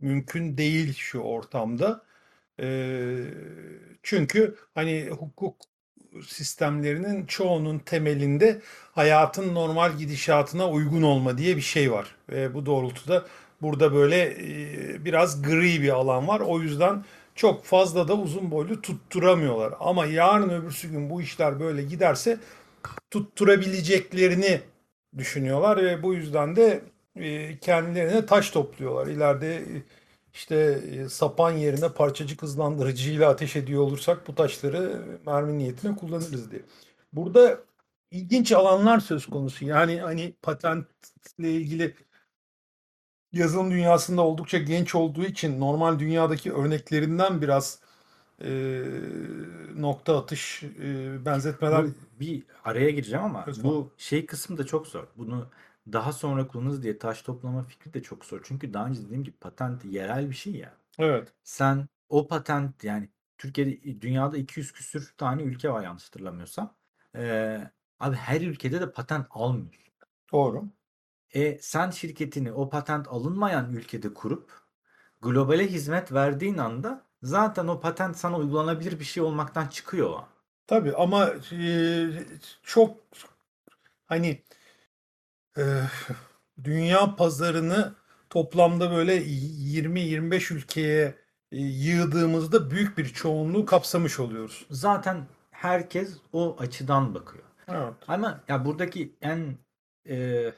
[0.00, 2.06] mümkün değil şu ortamda.
[2.60, 3.24] Eee,
[4.02, 5.56] çünkü hani hukuk
[6.22, 8.60] sistemlerinin çoğunun temelinde
[8.92, 12.14] hayatın normal gidişatına uygun olma diye bir şey var.
[12.28, 13.26] Ve bu doğrultuda
[13.62, 16.40] burada böyle e, biraz gri bir alan var.
[16.40, 19.74] O yüzden çok fazla da uzun boylu tutturamıyorlar.
[19.80, 22.38] Ama yarın öbürsü gün bu işler böyle giderse
[23.10, 24.60] tutturabileceklerini
[25.18, 26.80] düşünüyorlar ve bu yüzden de
[27.16, 29.06] e, kendilerine taş topluyorlar.
[29.06, 29.64] İleride e,
[30.36, 30.56] işte
[30.92, 36.62] e, sapan yerine parçacık hızlandırıcıyla ateş ediyor olursak bu taşları mermi niyetine kullanırız diye.
[37.12, 37.58] Burada
[38.10, 39.64] ilginç alanlar söz konusu.
[39.64, 41.94] Yani hani patentle ilgili
[43.32, 47.80] yazılım dünyasında oldukça genç olduğu için normal dünyadaki örneklerinden biraz
[48.44, 48.82] e,
[49.76, 53.64] nokta atış e, benzetmeler Bu bir araya gireceğim ama konusu.
[53.64, 55.04] bu şey kısmı da çok zor.
[55.16, 55.46] Bunu
[55.92, 58.40] daha sonra kullanırız diye taş toplama fikri de çok zor.
[58.44, 60.72] Çünkü daha önce dediğim gibi patent yerel bir şey ya.
[60.98, 61.32] Evet.
[61.44, 66.74] Sen o patent yani Türkiye'de dünyada 200 küsür tane ülke var yanlış hatırlamıyorsam.
[67.16, 67.70] Ee,
[68.00, 69.92] abi her ülkede de patent almıyorsun.
[70.32, 70.64] Doğru.
[71.30, 74.52] E sen şirketini o patent alınmayan ülkede kurup
[75.22, 80.22] globale hizmet verdiğin anda zaten o patent sana uygulanabilir bir şey olmaktan çıkıyor.
[80.66, 82.08] Tabii ama e,
[82.62, 82.96] çok
[84.06, 84.42] hani
[85.56, 85.62] e,
[86.64, 87.94] dünya pazarını
[88.30, 91.14] toplamda böyle 20-25 ülkeye
[91.52, 94.66] e, yığdığımızda büyük bir çoğunluğu kapsamış oluyoruz.
[94.70, 97.44] Zaten herkes o açıdan bakıyor.
[97.68, 97.94] Evet.
[98.08, 99.58] Ama ya buradaki en
[100.08, 100.52] e,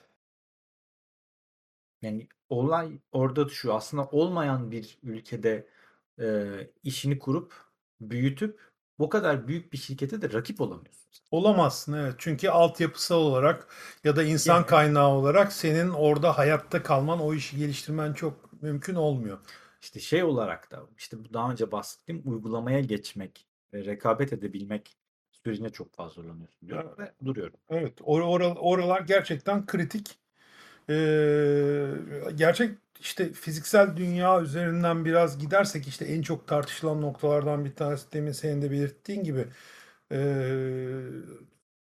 [2.03, 5.69] yani olay orada şu aslında olmayan bir ülkede
[6.21, 6.47] e,
[6.83, 7.55] işini kurup
[8.01, 8.68] büyütüp
[8.99, 11.09] bu kadar büyük bir şirkete de rakip olamıyorsun.
[11.31, 12.15] Olamazsın evet.
[12.19, 13.67] Çünkü altyapısal olarak
[14.05, 18.95] ya da insan Yani kaynağı olarak senin orada hayatta kalman, o işi geliştirmen çok mümkün
[18.95, 19.39] olmuyor.
[19.83, 24.97] işte şey olarak da işte bu daha önce bahsettiğim uygulamaya geçmek ve rekabet edebilmek
[25.33, 27.57] sürecinde çok fazla zorlanıyorsun diyorum ve duruyorum.
[27.71, 30.19] Evet, or oral- oralar gerçekten kritik.
[30.91, 31.91] Ee,
[32.35, 38.33] gerçek işte fiziksel dünya üzerinden biraz gidersek işte en çok tartışılan noktalardan bir tanesi demin
[38.33, 39.47] senin de belirttiğin gibi
[40.13, 40.99] ee,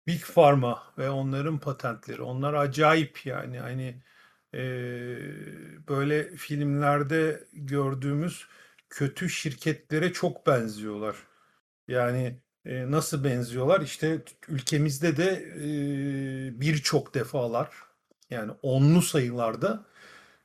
[0.06, 2.22] Big Pharma ve onların patentleri.
[2.22, 4.02] Onlar acayip yani hani
[4.54, 4.58] ee,
[5.88, 8.46] böyle filmlerde gördüğümüz
[8.90, 11.16] kötü şirketlere çok benziyorlar.
[11.88, 13.80] Yani e, nasıl benziyorlar?
[13.80, 17.68] İşte ülkemizde de e, birçok defalar
[18.30, 19.84] yani onlu sayılarda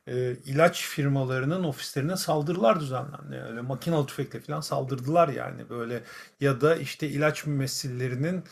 [0.06, 3.36] e, ilaç firmalarının ofislerine saldırılar düzenlendi.
[3.50, 6.02] Öyle makinalı tüfekle falan saldırdılar yani böyle
[6.40, 8.44] ya da işte ilaç mümessillerinin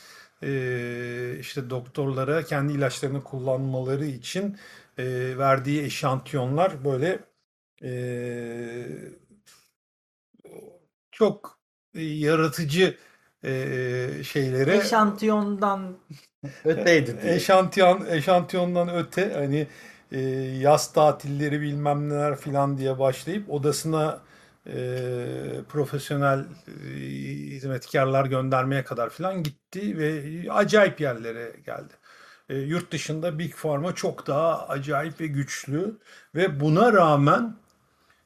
[0.43, 4.57] e, işte doktorlara kendi ilaçlarını kullanmaları için
[4.99, 5.05] e,
[5.39, 7.19] verdiği eşantiyonlar böyle
[7.83, 7.93] e,
[11.13, 11.59] çok
[11.95, 12.97] yaratıcı
[13.45, 13.51] e,
[14.25, 15.97] şeylere Eşantiyondan
[16.65, 17.35] öteydi diye.
[17.35, 19.67] eşantiyon eşantiyondan öte hani
[20.13, 20.21] e,
[20.61, 24.21] yaz tatilleri bilmem neler filan diye başlayıp odasına
[24.67, 24.75] e,
[25.69, 26.91] profesyonel e,
[27.51, 31.93] hizmetkarlar göndermeye kadar filan gitti ve acayip yerlere geldi.
[32.49, 35.99] E, yurt dışında Big Pharma çok daha acayip ve güçlü
[36.35, 37.57] ve buna rağmen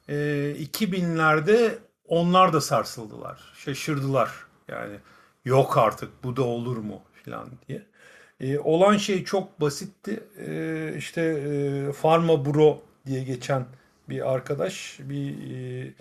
[0.09, 0.15] e,
[0.59, 4.31] 2000'lerde onlar da sarsıldılar, şaşırdılar.
[4.69, 4.97] Yani
[5.45, 7.87] yok artık bu da olur mu filan diye.
[8.41, 10.25] E, olan şey çok basitti.
[10.39, 13.67] E, işte e, Pharma Bro diye geçen
[14.09, 15.95] bir arkadaş bir e,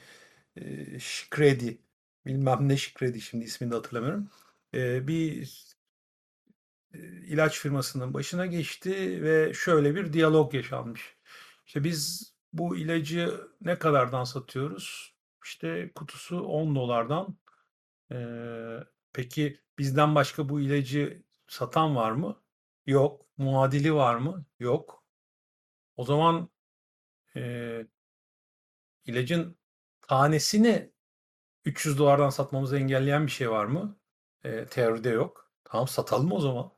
[0.55, 1.77] e, Şikredi
[2.25, 4.29] bilmem ne Şikredi şimdi ismini de hatırlamıyorum.
[4.73, 5.49] E, bir
[6.93, 11.15] e, ilaç firmasının başına geçti ve şöyle bir diyalog yaşanmış.
[11.67, 15.15] İşte biz bu ilacı ne kadardan satıyoruz?
[15.45, 17.37] İşte kutusu 10 dolardan.
[18.11, 18.79] Ee,
[19.13, 22.43] peki bizden başka bu ilacı satan var mı?
[22.85, 23.25] Yok.
[23.37, 24.45] Muadili var mı?
[24.59, 25.03] Yok.
[25.97, 26.49] O zaman
[27.35, 27.41] e,
[29.05, 29.57] ilacın
[30.01, 30.91] tanesini
[31.65, 33.97] 300 dolardan satmamızı engelleyen bir şey var mı?
[34.43, 35.51] E, teoride yok.
[35.63, 36.71] Tamam satalım o zaman.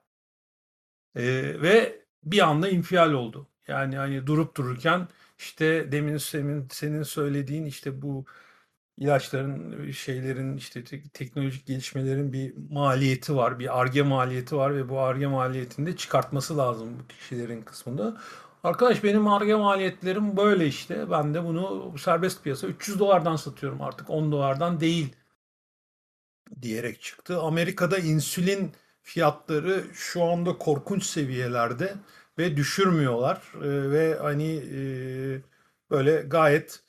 [1.15, 1.23] E,
[1.62, 3.47] ve bir anda infial oldu.
[3.67, 5.08] Yani hani durup dururken
[5.39, 8.25] işte demin senin, senin söylediğin işte bu
[8.97, 13.60] ilaçların şeylerin işte te- teknolojik gelişmelerin bir maliyeti var.
[13.60, 18.17] Bir Ar-Ge maliyeti var ve bu Ar-Ge maliyetinde çıkartması lazım bu kişilerin kısmında.
[18.63, 21.12] Arkadaş benim Ar-Ge maliyetlerim böyle işte.
[21.12, 25.15] Ben de bunu serbest piyasa 300 dolardan satıyorum artık 10 dolardan değil
[26.62, 27.39] diyerek çıktı.
[27.41, 28.71] Amerika'da insülin
[29.03, 31.95] fiyatları şu anda korkunç seviyelerde
[32.38, 34.79] ve düşürmüyorlar Ee, ve hani e,
[35.91, 36.83] böyle gayet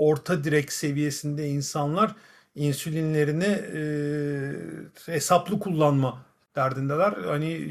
[0.00, 2.16] orta direk seviyesinde insanlar
[2.54, 3.44] insülinlerini
[5.06, 7.12] e, hesaplı kullanma derdindeler.
[7.12, 7.66] Hani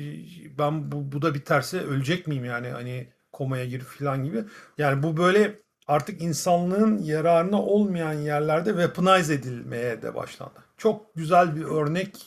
[0.57, 4.43] ben bu, bu da biterse ölecek miyim yani hani komaya girip falan gibi.
[4.77, 10.59] Yani bu böyle artık insanlığın yararına olmayan yerlerde weaponize edilmeye de başlandı.
[10.77, 12.17] Çok güzel bir örnek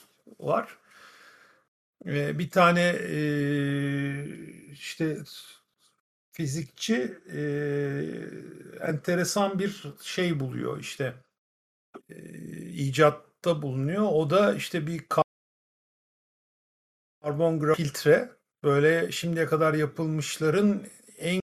[0.41, 0.79] var.
[2.07, 3.17] Ee, bir tane e,
[4.73, 5.19] işte
[6.33, 7.41] fizikçi e,
[8.81, 11.15] enteresan bir şey buluyor işte
[12.11, 12.17] e,
[12.71, 14.03] icatta bulunuyor.
[14.13, 15.07] O da işte bir
[17.23, 18.31] karbon filtre
[18.63, 20.87] böyle şimdiye kadar yapılmışların
[21.19, 21.41] en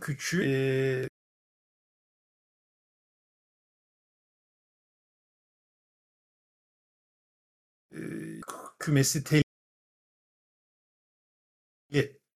[0.00, 1.08] küçüğü e,
[8.78, 9.49] kümesi teli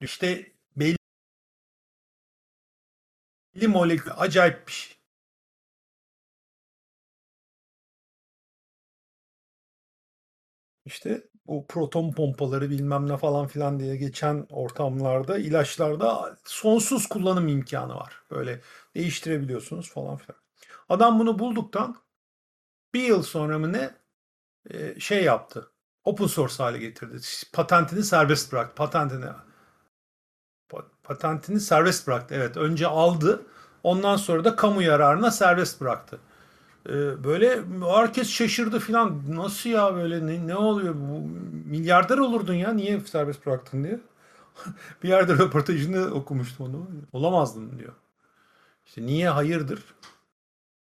[0.04, 0.96] işte belli
[3.68, 4.96] molekül acayip bir şey.
[10.84, 17.94] İşte bu proton pompaları bilmem ne falan filan diye geçen ortamlarda ilaçlarda sonsuz kullanım imkanı
[17.94, 18.22] var.
[18.30, 18.60] Böyle
[18.94, 20.40] değiştirebiliyorsunuz falan filan.
[20.88, 21.96] Adam bunu bulduktan
[22.94, 23.90] bir yıl sonra mı ne
[24.70, 25.72] e, şey yaptı.
[26.04, 27.18] Open source hale getirdi.
[27.54, 28.74] Patentini serbest bıraktı.
[28.76, 29.53] Patentini pa-
[31.02, 32.34] patentini serbest bıraktı.
[32.38, 33.42] Evet, önce aldı.
[33.82, 36.18] Ondan sonra da kamu yararına serbest bıraktı.
[36.88, 37.60] Ee, böyle
[37.96, 39.22] herkes şaşırdı filan.
[39.28, 40.94] Nasıl ya böyle ne, ne oluyor?
[40.94, 41.20] Bu,
[41.68, 44.00] milyarder olurdun ya niye serbest bıraktın diye.
[45.02, 46.88] Bir yerde röportajını okumuştum onu.
[47.12, 47.92] Olamazdın diyor.
[48.86, 49.84] İşte niye hayırdır?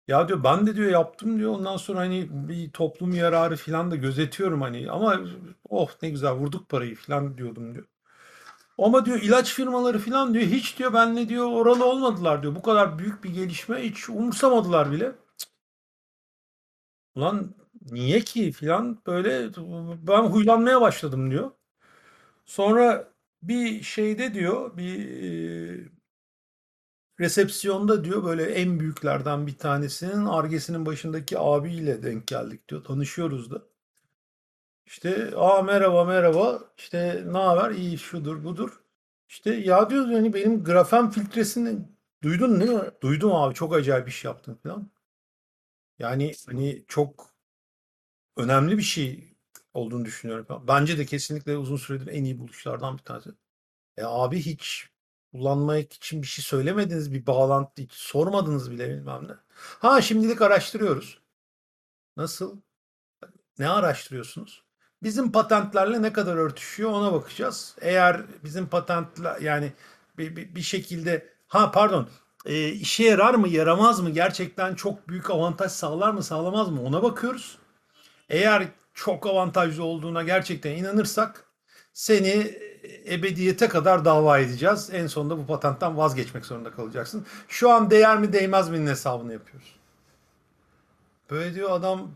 [0.08, 1.52] Ya diyor ben de diyor yaptım diyor.
[1.52, 5.22] Ondan sonra hani bir toplum yararı filan da gözetiyorum hani ama
[5.70, 7.86] oh ne güzel vurduk parayı filan diyordum diyor.
[8.78, 12.56] Ama diyor ilaç firmaları filan diyor hiç diyor benle diyor oralı olmadılar diyor.
[12.56, 15.12] Bu kadar büyük bir gelişme hiç umursamadılar bile.
[17.16, 17.56] Ulan
[17.92, 19.50] niye ki filan böyle
[20.08, 21.52] ben huylanmaya başladım diyor.
[22.46, 25.10] Sonra bir şeyde diyor bir
[25.84, 25.90] e,
[27.20, 32.84] resepsiyonda diyor böyle en büyüklerden bir tanesinin argesinin başındaki abiyle denk geldik diyor.
[32.84, 33.71] Tanışıyoruz da.
[34.92, 38.84] İşte aa merhaba merhaba işte ne haber iyi şudur budur.
[39.30, 41.80] İşte ya diyor yani benim grafen filtresini
[42.24, 42.80] duydun değil?
[43.02, 44.92] Duydum abi çok acayip iş yaptın falan.
[46.00, 47.30] Yani hani çok
[48.38, 49.36] önemli bir şey
[49.74, 50.64] olduğunu düşünüyorum.
[50.68, 53.30] Bence de kesinlikle uzun süredir en iyi buluşlardan bir tanesi.
[53.98, 54.90] E abi hiç
[55.32, 59.34] kullanmak için bir şey söylemediniz, bir bağlantı hiç sormadınız bile bilmem ne.
[59.80, 61.22] Ha şimdilik araştırıyoruz.
[62.18, 62.62] Nasıl?
[63.60, 64.71] Ne araştırıyorsunuz?
[65.04, 67.76] Bizim patentlerle ne kadar örtüşüyor ona bakacağız.
[67.82, 69.74] Eğer bizim patentler yani
[70.18, 72.10] bir, bir, bir şekilde ha pardon
[72.46, 77.04] e, işe yarar mı yaramaz mı gerçekten çok büyük avantaj sağlar mı sağlamaz mı ona
[77.04, 77.58] bakıyoruz.
[78.30, 81.46] Eğer çok avantajlı olduğuna gerçekten inanırsak
[81.94, 82.58] seni
[83.10, 84.90] ebediyete kadar dava edeceğiz.
[84.94, 87.26] En sonunda bu patentten vazgeçmek zorunda kalacaksın.
[87.48, 89.76] Şu an değer mi değmez mi'nin hesabını yapıyoruz.
[91.30, 92.12] Böyle diyor adam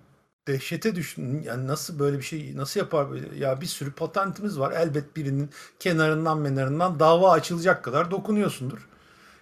[0.47, 1.41] dehşete düştüm.
[1.43, 3.07] Yani nasıl böyle bir şey nasıl yapar?
[3.37, 4.71] Ya bir sürü patentimiz var.
[4.71, 8.87] Elbet birinin kenarından menarından dava açılacak kadar dokunuyorsundur.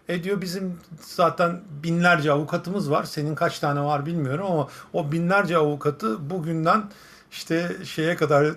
[0.09, 3.03] E diyor bizim zaten binlerce avukatımız var.
[3.03, 6.83] Senin kaç tane var bilmiyorum ama o binlerce avukatı bugünden
[7.31, 8.53] işte şeye kadar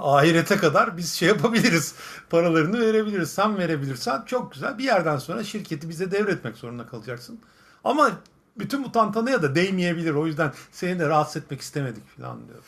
[0.00, 1.94] ahirete kadar biz şey yapabiliriz.
[2.30, 3.30] Paralarını verebiliriz.
[3.30, 4.78] Sen verebilirsen çok güzel.
[4.78, 7.40] Bir yerden sonra şirketi bize devretmek zorunda kalacaksın.
[7.84, 8.10] Ama
[8.58, 10.14] bütün bu tantanaya da değmeyebilir.
[10.14, 12.64] O yüzden seni de rahatsız etmek istemedik falan diyor.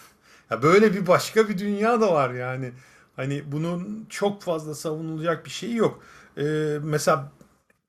[0.50, 2.72] Ya böyle bir başka bir dünya da var yani.
[3.16, 6.02] Hani bunun çok fazla savunulacak bir şeyi yok.
[6.38, 7.32] Ee, mesela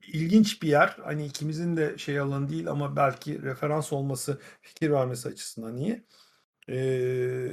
[0.08, 0.96] ilginç bir yer.
[1.04, 6.04] Hani ikimizin de şey alanı değil ama belki referans olması, fikir vermesi açısından iyi.
[6.68, 7.50] Ee,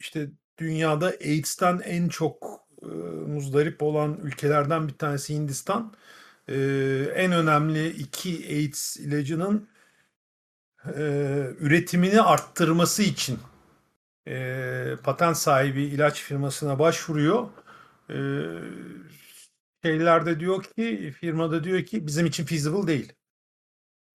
[0.00, 2.86] işte dünyada AIDS'ten en çok e,
[3.26, 5.94] muzdarip olan ülkelerden bir tanesi Hindistan.
[5.94, 5.96] Ee,
[7.14, 9.68] en önemli iki AIDS ilacının
[10.86, 11.00] e,
[11.60, 13.38] üretimini arttırması için
[14.28, 17.48] e, patent sahibi ilaç firmasına başvuruyor.
[18.10, 18.16] E,
[19.84, 23.12] şeylerde diyor ki firmada diyor ki bizim için feasible değil.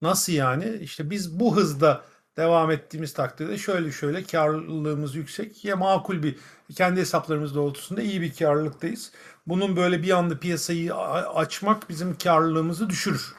[0.01, 0.75] Nasıl yani?
[0.81, 2.05] İşte biz bu hızda
[2.37, 6.37] devam ettiğimiz takdirde şöyle şöyle karlılığımız yüksek ya makul bir
[6.75, 9.11] kendi hesaplarımız doğrultusunda iyi bir karlılıktayız.
[9.47, 13.35] Bunun böyle bir anda piyasayı açmak bizim karlılığımızı düşürür.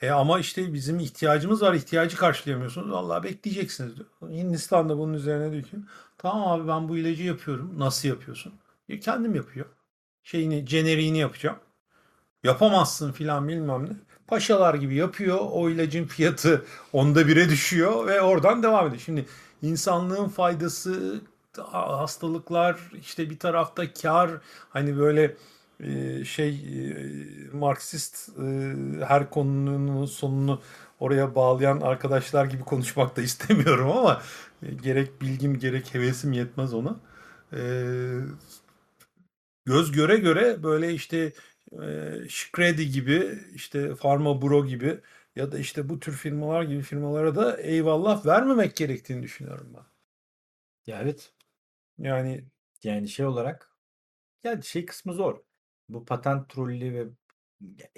[0.00, 1.74] E ama işte bizim ihtiyacımız var.
[1.74, 2.92] ihtiyacı karşılayamıyorsunuz.
[2.92, 4.08] Allah bekleyeceksiniz diyor.
[4.22, 5.76] Hindistan'da bunun üzerine diyor ki
[6.18, 7.74] tamam abi ben bu ilacı yapıyorum.
[7.78, 8.54] Nasıl yapıyorsun?
[8.88, 9.66] E, kendim yapıyor.
[10.22, 11.58] Şeyini, jeneriğini yapacağım.
[12.44, 13.96] Yapamazsın filan bilmem ne.
[14.26, 15.38] Paşalar gibi yapıyor.
[15.40, 19.02] O ilacın fiyatı onda bire düşüyor ve oradan devam ediyor.
[19.04, 19.26] Şimdi
[19.62, 21.20] insanlığın faydası
[21.72, 24.30] hastalıklar işte bir tarafta kar
[24.70, 25.36] hani böyle
[26.24, 26.60] şey
[27.52, 28.28] Marksist
[29.06, 30.60] her konunun sonunu
[31.00, 34.22] oraya bağlayan arkadaşlar gibi konuşmak da istemiyorum ama
[34.82, 36.96] gerek bilgim gerek hevesim yetmez ona.
[39.64, 41.32] Göz göre göre böyle işte
[41.82, 45.00] e, Şikredi gibi işte Pharma Bro gibi
[45.36, 49.84] ya da işte bu tür firmalar gibi firmalara da eyvallah vermemek gerektiğini düşünüyorum ben.
[50.86, 51.32] Ya evet.
[51.98, 52.44] Yani
[52.84, 53.76] Yani şey olarak
[54.44, 55.40] yani şey kısmı zor.
[55.90, 57.08] Bu patent trolli ve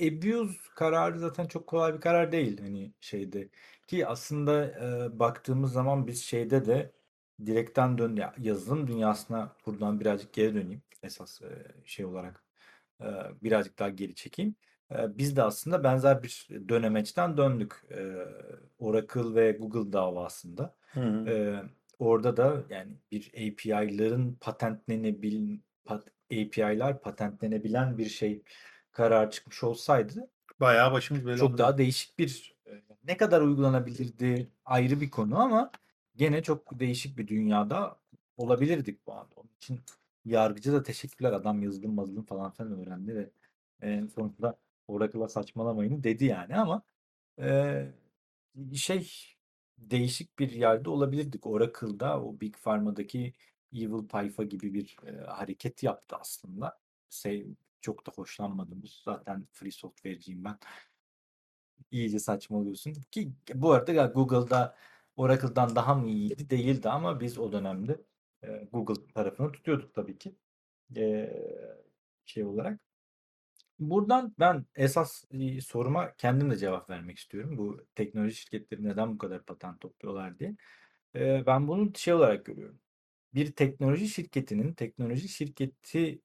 [0.08, 3.50] abuse kararı zaten çok kolay bir karar değil hani şeyde
[3.88, 4.66] ki aslında
[5.14, 6.92] e, baktığımız zaman biz şeyde de
[7.46, 11.48] direkten dön ya yazılım dünyasına buradan birazcık geri döneyim esas e,
[11.84, 12.43] şey olarak
[13.00, 13.06] e,
[13.42, 14.54] birazcık daha geri çekeyim.
[14.90, 17.72] E, biz de aslında benzer bir dönemeçten döndük.
[17.90, 18.14] E,
[18.78, 20.76] Oracle ve Google davasında.
[20.90, 21.28] hı.
[21.28, 21.62] E,
[21.98, 28.42] orada da yani bir API'ların patentlenebil pat, API'lar patentlenebilen bir şey
[28.92, 30.30] karar çıkmış olsaydı
[30.60, 31.58] bayağı başımız çok belada.
[31.58, 32.54] daha değişik bir
[33.04, 35.70] ne kadar uygulanabilirdi ayrı bir konu ama
[36.16, 37.96] gene çok değişik bir dünyada
[38.36, 39.34] olabilirdik bu anda.
[39.36, 39.80] Onun için
[40.24, 41.32] yargıcı da teşekkürler.
[41.32, 43.30] Adam yazılım mazılım falan filan öğrendi ve
[43.80, 44.58] en sonunda
[44.88, 46.82] Oracle'a saçmalamayın dedi yani ama
[47.40, 47.86] e,
[48.74, 49.12] şey
[49.78, 51.46] değişik bir yerde olabilirdik.
[51.46, 53.32] Oracle'da o Big Pharma'daki
[53.74, 56.80] Evil Payfa gibi bir e, hareket yaptı aslında.
[57.10, 57.46] Şey,
[57.80, 60.58] çok da hoşlanmadığımız zaten free software'ciyim ben.
[61.90, 64.76] İyice saçmalıyorsun ki bu arada Google'da
[65.16, 68.00] Oracle'dan daha mı iyiydi değildi ama biz o dönemde
[68.46, 70.36] e, Google tarafını tutuyorduk tabii ki
[70.96, 71.32] e,
[72.26, 72.80] şey olarak.
[73.78, 77.58] Buradan ben esas e, soruma kendim de cevap vermek istiyorum.
[77.58, 80.56] Bu teknoloji şirketleri neden bu kadar patent topluyorlar diye.
[81.46, 82.80] Ben bunu şey olarak görüyorum.
[83.34, 86.22] Bir teknoloji şirketinin teknoloji şirketi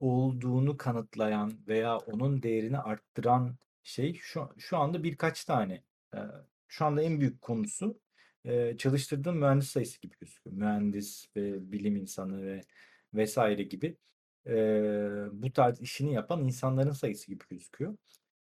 [0.00, 5.82] olduğunu kanıtlayan veya onun değerini arttıran şey şu, şu anda birkaç tane.
[6.68, 8.00] Şu anda en büyük konusu
[8.44, 10.56] e, çalıştırdığım mühendis sayısı gibi gözüküyor.
[10.56, 12.60] Mühendis ve bilim insanı ve
[13.14, 13.96] vesaire gibi
[14.46, 14.52] e,
[15.32, 17.96] bu tarz işini yapan insanların sayısı gibi gözüküyor.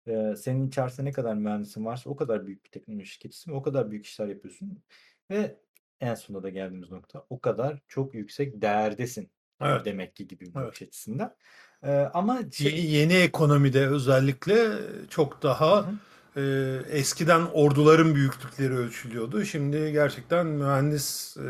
[0.06, 3.62] E, senin içerisinde ne kadar mühendisin varsa o kadar büyük bir teknoloji şirketisin ve o
[3.62, 4.82] kadar büyük işler yapıyorsun.
[5.30, 5.56] Ve
[6.00, 9.30] en sonunda da geldiğimiz nokta o kadar çok yüksek değerdesin
[9.60, 9.84] Evet.
[9.84, 10.66] demek ki gibi bir Evet.
[10.66, 11.36] bakış açısından.
[11.82, 14.78] E, ama şey, Ye- Yeni ekonomide özellikle
[15.10, 15.98] çok Hı daha hı.
[16.36, 16.42] E,
[16.88, 19.44] eskiden orduların büyüklükleri ölçülüyordu.
[19.44, 21.48] Şimdi gerçekten mühendis e,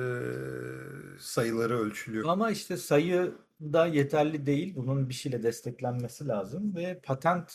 [1.19, 2.29] sayıları ölçülüyor.
[2.29, 4.77] Ama işte sayı da yeterli değil.
[4.77, 7.53] Bunun bir şeyle desteklenmesi lazım ve patent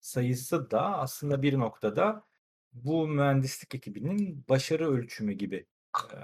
[0.00, 2.24] sayısı da aslında bir noktada
[2.72, 5.66] bu mühendislik ekibinin başarı ölçümü gibi
[6.12, 6.16] e,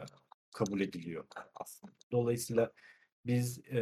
[0.54, 1.24] kabul ediliyor
[1.54, 1.92] aslında.
[2.12, 2.72] Dolayısıyla
[3.26, 3.80] biz e,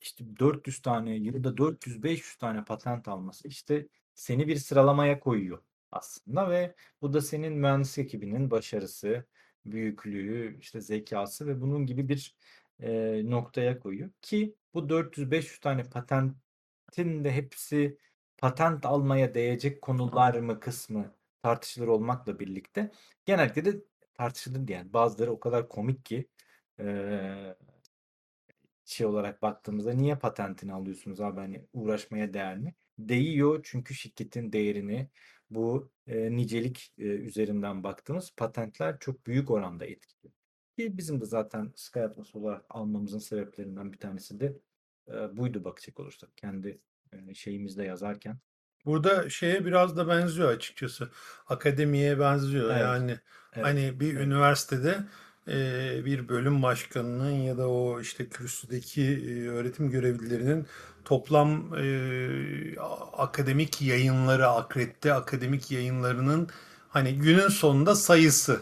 [0.00, 3.88] işte 400 tane yılda 400-500 tane patent alması işte
[4.20, 5.62] seni bir sıralamaya koyuyor
[5.92, 9.24] aslında ve bu da senin mühendislik ekibinin başarısı,
[9.66, 12.36] büyüklüğü, işte zekası ve bunun gibi bir
[12.80, 14.10] e, noktaya koyuyor.
[14.22, 17.98] Ki bu 400-500 tane patentin de hepsi
[18.38, 22.92] patent almaya değecek konular mı kısmı tartışılır olmakla birlikte
[23.24, 23.82] genellikle de
[24.14, 26.28] tartışılır yani bazıları o kadar komik ki
[26.80, 27.56] e,
[28.84, 31.40] şey olarak baktığımızda niye patentini alıyorsunuz abi?
[31.40, 32.74] Hani uğraşmaya değer mi?
[33.08, 35.08] Değiyor çünkü şirketin değerini
[35.50, 40.34] bu e, nicelik e, üzerinden baktığımız patentler çok büyük oranda etkiliyor.
[40.78, 44.56] Ki bizim de zaten Sky Atlas olarak almamızın sebeplerinden bir tanesi de
[45.08, 46.36] e, buydu bakacak olursak.
[46.36, 46.80] Kendi
[47.12, 48.38] e, şeyimizde yazarken.
[48.84, 51.10] Burada şeye biraz da benziyor açıkçası.
[51.46, 52.70] Akademiye benziyor.
[52.70, 53.18] Evet, Yani
[53.52, 54.26] evet, hani bir evet.
[54.26, 54.98] üniversitede
[56.04, 60.66] bir bölüm başkanının ya da o işte kürsüdeki öğretim görevlilerinin
[61.04, 61.64] toplam
[63.18, 66.48] akademik yayınları, akredite akademik yayınlarının
[66.88, 68.60] hani günün sonunda sayısı.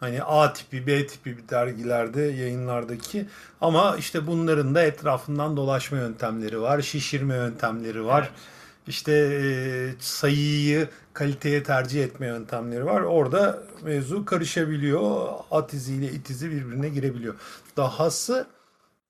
[0.00, 3.26] Hani A tipi, B tipi bir dergilerde yayınlardaki
[3.60, 8.22] ama işte bunların da etrafından dolaşma yöntemleri var, şişirme yöntemleri var.
[8.22, 8.40] Evet.
[8.86, 10.88] İşte sayıyı
[11.20, 13.00] kaliteye tercih etme yöntemleri var.
[13.00, 15.28] Orada mevzu karışabiliyor.
[15.50, 17.34] At iziyle it izi birbirine girebiliyor.
[17.76, 18.46] Dahası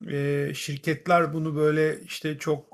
[0.07, 2.65] e, şirketler bunu böyle işte çok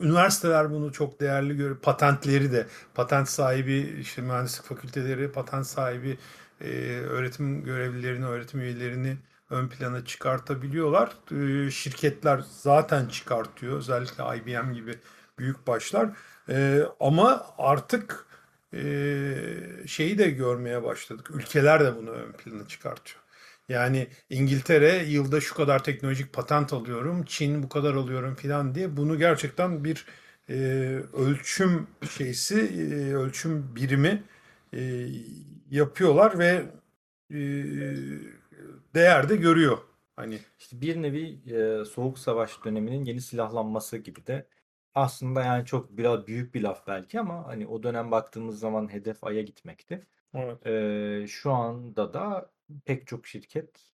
[0.00, 1.78] üniversiteler bunu çok değerli görüyor.
[1.78, 6.18] Patentleri de patent sahibi işte mühendislik fakülteleri patent sahibi
[6.60, 6.70] e,
[7.00, 9.16] öğretim görevlilerini, öğretim üyelerini
[9.50, 11.12] ön plana çıkartabiliyorlar.
[11.32, 13.76] E, şirketler zaten çıkartıyor.
[13.76, 14.98] Özellikle IBM gibi
[15.38, 16.10] büyük başlar.
[16.48, 18.23] E, ama artık
[19.86, 21.30] şeyi de görmeye başladık.
[21.34, 23.20] Ülkeler de bunu ön plana çıkartıyor.
[23.68, 29.18] Yani İngiltere yılda şu kadar teknolojik patent alıyorum, Çin bu kadar alıyorum filan diye bunu
[29.18, 30.06] gerçekten bir
[30.48, 30.54] e,
[31.12, 34.22] ölçüm şeysi, e, ölçüm birimi
[34.74, 35.06] e,
[35.70, 36.62] yapıyorlar ve
[37.30, 37.36] e,
[38.94, 39.78] değer de görüyor
[40.16, 41.40] Hani İşte bir nevi
[41.82, 44.46] e, Soğuk Savaş döneminin yeni silahlanması gibi de
[44.94, 49.24] aslında yani çok biraz büyük bir laf belki ama hani o dönem baktığımız zaman hedef
[49.24, 50.06] Ay'a gitmekti.
[50.34, 50.66] evet.
[50.66, 52.50] E, şu anda da
[52.84, 53.92] pek çok şirket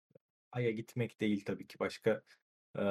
[0.52, 2.22] Ay'a gitmek değil tabii ki başka
[2.78, 2.82] e,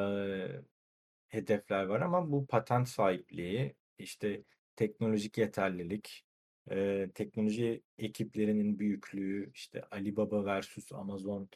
[1.27, 4.43] hedefler var ama bu patent sahipliği, işte
[4.75, 6.25] teknolojik yeterlilik,
[6.71, 11.49] e, teknoloji ekiplerinin büyüklüğü, işte Alibaba versus Amazon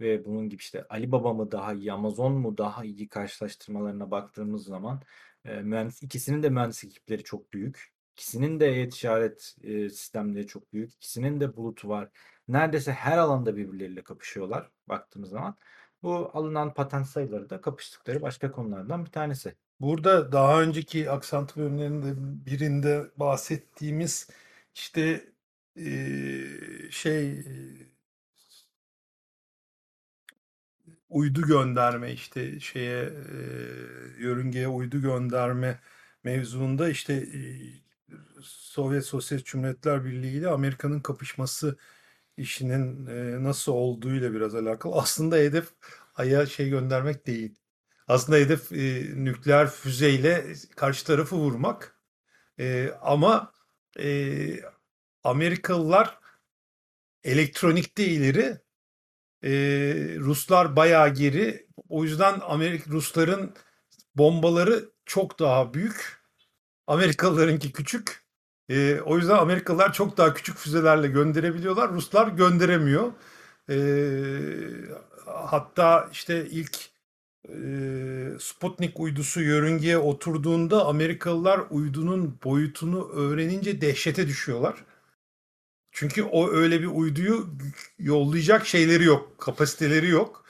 [0.00, 5.02] ve bunun gibi işte Alibaba mı daha iyi, Amazon mu daha iyi karşılaştırmalarına baktığımız zaman
[5.44, 7.92] e, mühendis ikisinin de mühendis ekipleri çok büyük.
[8.16, 10.94] İkisinin de e-ticaret e, sistemleri çok büyük.
[10.94, 12.08] İkisinin de bulutu var.
[12.48, 15.56] Neredeyse her alanda birbirleriyle kapışıyorlar baktığımız zaman.
[16.02, 19.54] Bu alınan patent sayıları da kapıştıkları başka konulardan bir tanesi.
[19.80, 22.14] Burada daha önceki aksantı bölümlerinde
[22.46, 24.30] birinde bahsettiğimiz
[24.74, 25.32] işte
[25.76, 27.44] eee, şey
[31.12, 33.10] uydu gönderme işte şeye eee,
[34.18, 35.80] yörüngeye uydu gönderme
[36.24, 37.82] mevzuunda işte eee,
[38.42, 41.76] Sovyet Sosyalist Cumhuriyetler Birliği ile Amerika'nın kapışması
[42.36, 44.94] işinin eee, nasıl olduğuyla biraz alakalı.
[44.96, 45.68] Aslında hedef
[46.14, 47.54] Ay'a şey göndermek değil.
[48.08, 50.46] Aslında hedef e, nükleer füzeyle
[50.76, 51.98] karşı tarafı vurmak.
[52.60, 53.52] E, ama
[54.00, 54.60] e,
[55.24, 56.18] Amerikalılar
[57.24, 58.58] elektronikte ileri,
[59.44, 59.50] e,
[60.18, 61.66] Ruslar bayağı geri.
[61.88, 63.54] O yüzden Amerika Rusların
[64.14, 66.22] bombaları çok daha büyük,
[66.86, 68.22] Amerikalılarınki küçük.
[68.68, 73.12] E, o yüzden Amerikalılar çok daha küçük füzelerle gönderebiliyorlar, Ruslar gönderemiyor.
[73.70, 73.76] E,
[75.26, 76.90] hatta işte ilk
[77.48, 77.54] e,
[78.40, 84.84] Sputnik uydusu yörüngeye oturduğunda Amerikalılar uydunun boyutunu öğrenince dehşete düşüyorlar.
[85.92, 87.46] Çünkü o öyle bir uyduyu
[87.98, 90.44] yollayacak şeyleri yok, kapasiteleri yok.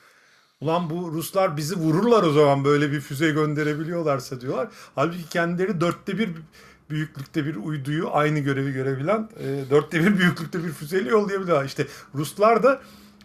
[0.60, 4.68] Ulan bu Ruslar bizi vururlar o zaman böyle bir füze gönderebiliyorlarsa diyorlar.
[4.94, 6.30] Halbuki kendileri dörtte bir
[6.90, 11.64] büyüklükte bir uyduyu aynı görevi görebilen e, dörtte bir büyüklükte bir füzeyle yollayabiliyorlar.
[11.64, 12.82] İşte Ruslar da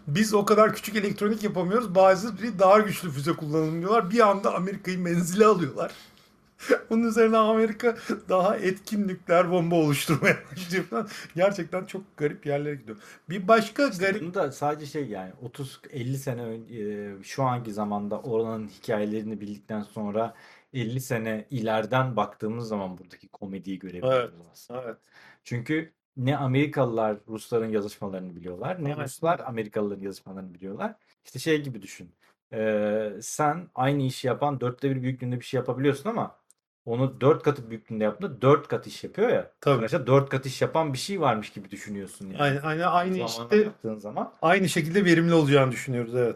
[0.07, 1.95] biz o kadar küçük elektronik yapamıyoruz.
[1.95, 4.09] Bazı bir daha güçlü füze kullanalım.
[4.11, 5.91] Bir anda Amerika'yı menzile alıyorlar.
[6.89, 7.97] Bunun üzerine Amerika
[8.29, 11.07] daha etkin nükleer bomba oluşturmaya başlıyor falan.
[11.35, 12.97] Gerçekten çok garip yerlere gidiyor.
[13.29, 18.21] Bir başka İşte garip bunu da sadece şey yani 30-50 sene önce şu anki zamanda
[18.21, 20.33] oranın hikayelerini bildikten sonra
[20.73, 24.81] 50 sene ileriden baktığımız zaman buradaki komediyi Evet, görebiliyoruz aslında.
[24.83, 24.97] evet.
[25.43, 28.97] Çünkü ne Amerikalılar Rusların yazışmalarını biliyorlar, ne Evet.
[28.97, 30.95] Ruslar Amerikalıların yazışmalarını biliyorlar.
[31.25, 32.15] İşte şey gibi düşün.
[32.53, 36.39] Ee, sen aynı işi yapan dörtte bir büyüklüğünde bir şey yapabiliyorsun ama
[36.87, 39.51] onu dört katı büyüklüğünde yaptığında dört kat iş yapıyor ya.
[39.61, 39.75] Tabii.
[39.75, 42.41] Dolayısıyla dört kat iş yapan bir şey varmış gibi düşünüyorsun yani.
[42.41, 44.33] Aynı, aynı, aynı Zamanla işte baktığın zaman.
[44.41, 46.35] aynı şekilde verimli olacağını düşünüyoruz evet.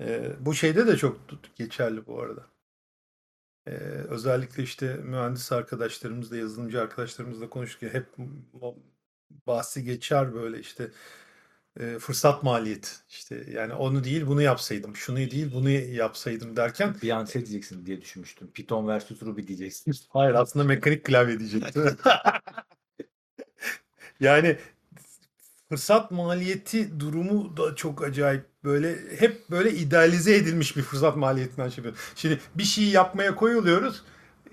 [0.00, 1.20] Ee, bu şeyde de çok
[1.56, 2.46] geçerli bu arada.
[3.66, 3.70] Ee,
[4.08, 8.06] özellikle işte mühendis arkadaşlarımızla, yazılımcı arkadaşlarımızla konuşurken hep
[9.46, 10.90] bahsi geçer böyle işte
[11.80, 12.90] e, fırsat maliyeti.
[13.08, 17.86] İşte yani onu değil bunu yapsaydım, şunu değil bunu yapsaydım derken Bir an şey diyeceksin
[17.86, 18.50] diye düşünmüştüm.
[18.54, 19.94] Python versus Ruby diyeceksin.
[20.08, 21.96] hayır aslında mekanik klavye diyecektim.
[24.20, 24.58] Yani
[25.68, 28.46] fırsat maliyeti durumu da çok acayip.
[28.64, 31.84] Böyle hep böyle idealize edilmiş bir fırsat maliyetinden şey.
[32.16, 34.02] Şimdi bir şeyi yapmaya koyuluyoruz.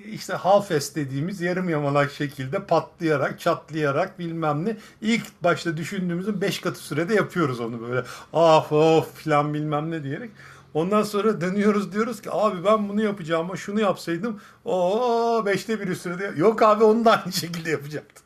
[0.05, 4.77] İşte half-ass dediğimiz yarım yamalak şekilde patlayarak, çatlayarak bilmem ne.
[5.01, 8.03] İlk başta düşündüğümüzün 5 katı sürede yapıyoruz onu böyle.
[8.33, 10.31] Af of filan bilmem ne diyerek.
[10.73, 15.95] Ondan sonra dönüyoruz diyoruz ki abi ben bunu yapacağım ama şunu yapsaydım o beşte biri
[15.95, 16.33] sürede.
[16.37, 18.25] Yok abi onu da aynı şekilde yapacaktım.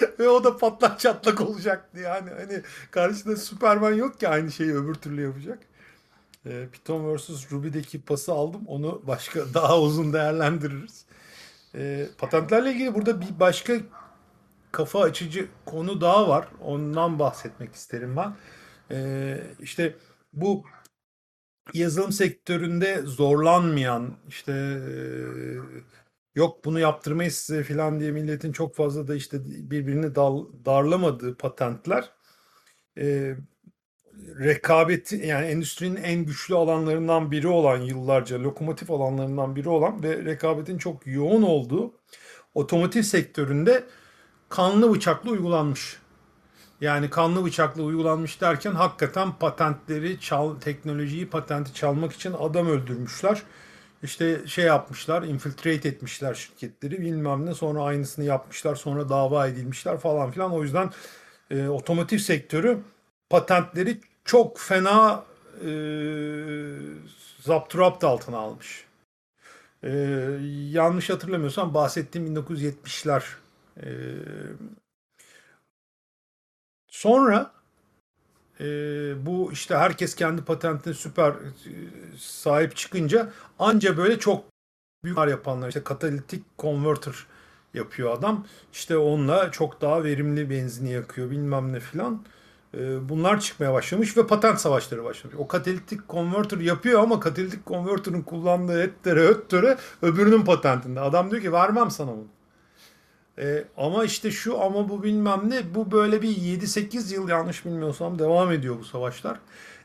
[0.18, 2.30] Ve o da patlak çatlak olacaktı yani.
[2.30, 5.58] Hani karşısında Superman yok ki aynı şeyi öbür türlü yapacak.
[6.46, 8.62] Ee, Python vs Ruby'deki pası aldım.
[8.66, 11.06] Onu başka daha uzun değerlendiririz.
[11.74, 13.74] Ee, patentlerle ilgili burada bir başka
[14.72, 16.48] kafa açıcı konu daha var.
[16.60, 18.36] Ondan bahsetmek isterim ben.
[18.90, 19.96] Ee, işte
[20.32, 20.64] bu
[21.74, 24.94] yazılım sektöründe zorlanmayan işte e,
[26.34, 29.38] yok bunu yaptırmayız size falan diye milletin çok fazla da işte
[29.70, 32.10] birbirini dal, darlamadığı patentler
[32.98, 33.36] e,
[34.38, 40.78] rekabeti yani endüstrinin en güçlü alanlarından biri olan yıllarca lokomotif alanlarından biri olan ve rekabetin
[40.78, 41.94] çok yoğun olduğu
[42.54, 43.84] otomotiv sektöründe
[44.48, 45.98] kanlı bıçaklı uygulanmış.
[46.80, 53.42] Yani kanlı bıçakla uygulanmış derken hakikaten patentleri, çal, teknolojiyi, patenti çalmak için adam öldürmüşler.
[54.02, 57.54] İşte şey yapmışlar, infiltrate etmişler şirketleri bilmem ne.
[57.54, 60.52] Sonra aynısını yapmışlar, sonra dava edilmişler falan filan.
[60.52, 60.90] O yüzden
[61.50, 62.78] e, otomotiv sektörü
[63.30, 65.24] patentleri çok fena
[65.66, 65.70] e,
[67.40, 68.84] zapturapt altına almış.
[69.82, 69.90] E,
[70.70, 73.22] yanlış hatırlamıyorsam bahsettiğim 1970'ler.
[73.76, 73.86] E,
[76.88, 77.52] sonra
[78.60, 78.66] e,
[79.26, 81.72] bu işte herkes kendi patentine süper e,
[82.18, 84.44] sahip çıkınca anca böyle çok
[85.04, 87.26] büyük yapanlar işte katalitik converter
[87.74, 88.46] yapıyor adam.
[88.72, 92.24] İşte onunla çok daha verimli benzini yakıyor bilmem ne filan.
[92.78, 95.36] Ee, Bunlar çıkmaya başlamış ve patent savaşları başlamış.
[95.38, 101.00] O katalitik converter yapıyor ama katalitik converter'ın kullandığı ettere öttere öbürünün patentinde.
[101.00, 102.26] Adam diyor ki vermem sana bunu.
[103.38, 108.18] Ee, ama işte şu ama bu bilmem ne bu böyle bir 7-8 yıl yanlış bilmiyorsam
[108.18, 109.38] devam ediyor bu savaşlar.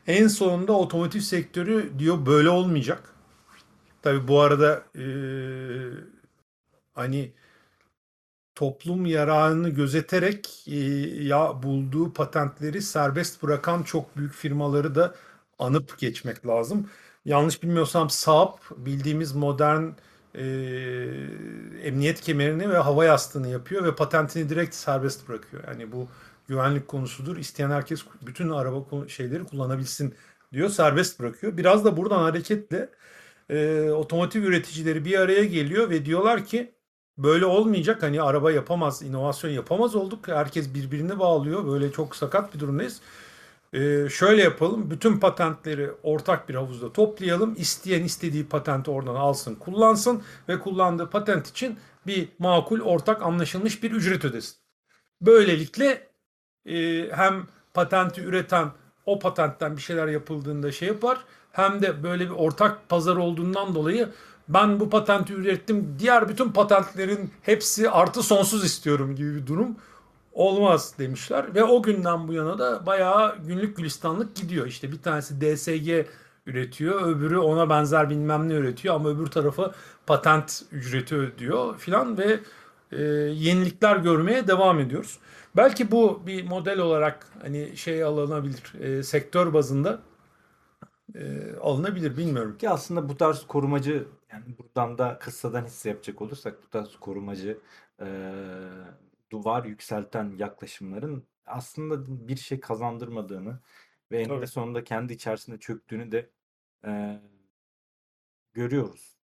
[0.06, 3.14] En sonunda otomotiv sektörü diyor böyle olmayacak.
[4.02, 5.90] Tabii bu arada eee,
[6.94, 7.32] hani
[8.54, 10.76] toplum yararını gözeterek e,
[11.24, 15.14] ya bulduğu patentleri serbest bırakan çok büyük firmaları da
[15.58, 16.90] anıp geçmek lazım.
[17.24, 19.84] Yanlış bilmiyorsam Saab bildiğimiz modern
[20.34, 20.44] e,
[21.82, 25.64] emniyet kemerini ve hava yastığını yapıyor ve patentini direkt serbest bırakıyor.
[25.68, 26.08] Yani bu
[26.48, 27.36] güvenlik konusudur.
[27.36, 30.14] İsteyen herkes bütün araba şeyleri kullanabilsin
[30.52, 30.68] diyor.
[30.68, 31.56] Serbest bırakıyor.
[31.56, 32.90] Biraz da buradan hareketle
[33.48, 36.74] e, otomotiv üreticileri bir araya geliyor ve diyorlar ki
[37.18, 38.02] böyle olmayacak.
[38.02, 40.28] Hani araba yapamaz, inovasyon yapamaz olduk.
[40.28, 41.66] Herkes birbirini bağlıyor.
[41.66, 43.00] Böyle çok sakat bir durumdayız.
[43.72, 44.90] Ee, şöyle yapalım.
[44.90, 47.54] Bütün patentleri ortak bir havuzda toplayalım.
[47.58, 53.90] İsteyen istediği patenti oradan alsın, kullansın ve kullandığı patent için bir makul, ortak, anlaşılmış bir
[53.92, 54.56] ücret ödesin.
[55.20, 56.08] Böylelikle
[56.66, 58.70] e, hem patenti üreten
[59.06, 61.24] o patentten bir şeyler yapıldığında şey yapar.
[61.52, 64.08] Hem de böyle bir ortak pazar olduğundan dolayı
[64.54, 65.96] ben bu patenti ürettim.
[65.98, 69.76] Diğer bütün patentlerin hepsi artı sonsuz istiyorum gibi bir durum
[70.32, 71.54] olmaz demişler.
[71.54, 74.66] Ve o günden bu yana da bayağı günlük gülistanlık gidiyor.
[74.66, 76.08] İşte bir tanesi DSG
[76.46, 77.02] üretiyor.
[77.02, 78.94] Öbürü ona benzer bilmem ne üretiyor.
[78.94, 79.72] Ama öbür tarafı
[80.06, 82.40] patent ücreti ödüyor filan ve
[82.92, 83.02] e,
[83.34, 85.18] yenilikler görmeye devam ediyoruz.
[85.56, 88.74] Belki bu bir model olarak hani şey alınabilir.
[88.80, 90.00] e, sektör bazında
[91.14, 91.20] e,
[91.60, 92.58] alınabilir bilmiyorum.
[92.58, 97.60] Ki aslında bu tarz korumacı yani buradan da kıssadan hisse yapacak olursak bu tarz korumacı
[98.00, 98.06] eee,
[99.32, 103.60] duvar yükselten yaklaşımların aslında bir şey kazandırmadığını
[104.12, 104.46] ve eninde Tabii.
[104.46, 106.30] sonunda kendi içerisinde çöktüğünü de
[106.86, 107.22] eee,
[108.52, 109.18] görüyoruz.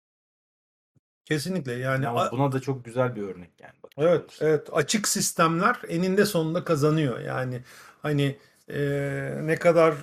[1.25, 4.41] Kesinlikle yani Ama buna da çok güzel bir örnek yani Evet, olursak.
[4.41, 4.69] evet.
[4.73, 7.21] Açık sistemler eninde sonunda kazanıyor.
[7.21, 7.63] Yani
[8.03, 8.39] hani
[8.71, 9.95] e, ne kadar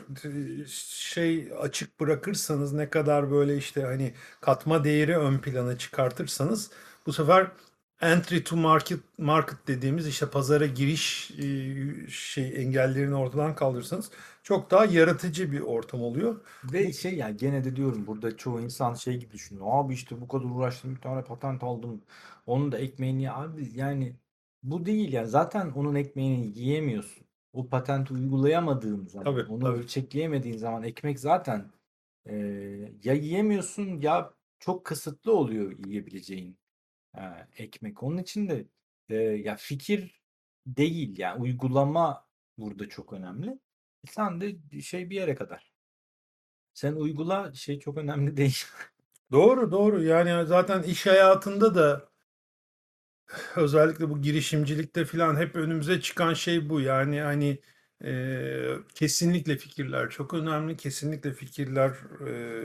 [0.68, 6.72] şey açık bırakırsanız, ne kadar böyle işte hani katma değeri ön plana çıkartırsanız
[7.06, 7.48] bu sefer
[8.02, 14.12] entry to market market dediğimiz işte pazara giriş e, şey engellerini ortadan kaldırırsanız
[14.44, 16.42] çok daha yaratıcı bir ortam oluyor.
[16.64, 19.66] Ve şey yani gene de diyorum burada çoğu insan şey gibi düşünüyor.
[19.70, 22.02] Abi işte bu kadar uğraştım bir tane patent aldım.
[22.46, 24.16] Onun da ekmeğini ye." abi yani
[24.64, 27.23] bu değil yani zaten onun ekmeğini yiyemiyorsun.
[27.54, 29.78] O patenti uygulayamadığın zaman, Tabii, onu tabii.
[29.78, 31.72] ölçekleyemediğin zaman ekmek zaten
[32.26, 32.36] e,
[33.04, 36.58] ya yiyemiyorsun ya çok kısıtlı oluyor yiyebileceğin
[37.18, 37.22] e,
[37.58, 38.04] ekmek.
[38.04, 38.66] Onun için de
[39.10, 40.22] e, ya fikir
[40.68, 42.28] değil yani uygulama
[42.58, 43.50] burada çok önemli.
[44.08, 45.74] E, Sen de şey bir yere kadar.
[46.74, 48.58] Sen uygula şey çok önemli değil.
[49.32, 50.04] Doğru, doğru.
[50.04, 52.10] Yani zaten iş hayatında da
[53.56, 56.82] özellikle bu girişimcilikte falan hep önümüze çıkan şey bu.
[56.82, 57.60] Yani hani
[58.06, 60.78] e, kesinlikle fikirler çok önemli.
[60.78, 61.92] Kesinlikle fikirler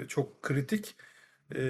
[0.04, 0.96] e, çok kritik.
[1.54, 1.60] E,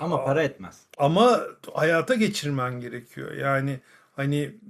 [0.00, 0.86] Ama para etmez.
[0.98, 1.42] ama
[1.74, 3.32] hayata geçirmen gerekiyor.
[3.32, 3.80] Yani
[4.12, 4.60] hani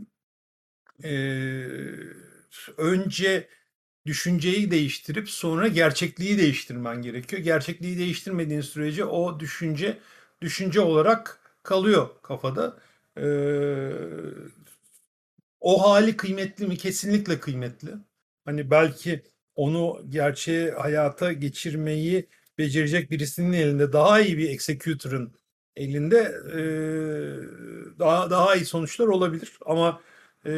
[1.05, 1.73] e,
[2.77, 3.49] önce
[4.07, 7.43] düşünceyi değiştirip sonra gerçekliği değiştirmen gerekiyor.
[7.43, 9.99] Gerçekliği değiştirmediğin sürece o düşünce
[10.43, 12.79] düşünce olarak kalıyor kafada.
[13.17, 13.23] Ee,
[15.61, 16.77] o hali kıymetli mi?
[16.77, 17.91] Kesinlikle kıymetli.
[18.45, 19.23] Hani belki
[19.55, 25.33] onu gerçeğe hayata geçirmeyi becerecek birisinin elinde daha iyi bir executor'ın
[25.77, 26.19] elinde
[26.55, 26.61] e,
[27.99, 29.59] daha daha iyi sonuçlar olabilir.
[29.67, 30.01] Ama
[30.47, 30.51] e,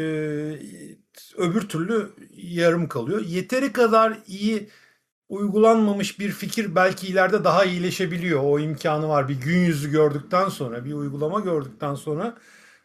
[1.37, 3.21] öbür türlü yarım kalıyor.
[3.27, 4.69] Yeteri kadar iyi
[5.29, 8.41] uygulanmamış bir fikir belki ileride daha iyileşebiliyor.
[8.45, 9.29] O imkanı var.
[9.29, 12.39] Bir gün yüzü gördükten sonra, bir uygulama gördükten sonra,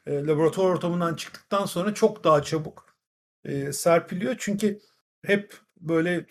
[0.06, 2.96] e, laboratuvar ortamından çıktıktan sonra çok daha çabuk
[3.46, 4.36] e, serpiliyor.
[4.40, 4.80] Çünkü
[5.26, 6.26] hep böyle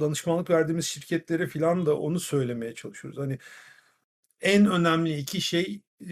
[0.00, 3.18] danışmanlık verdiğimiz şirketlere falan da onu söylemeye çalışıyoruz.
[3.20, 3.38] Hani
[4.40, 6.08] en önemli iki şey e,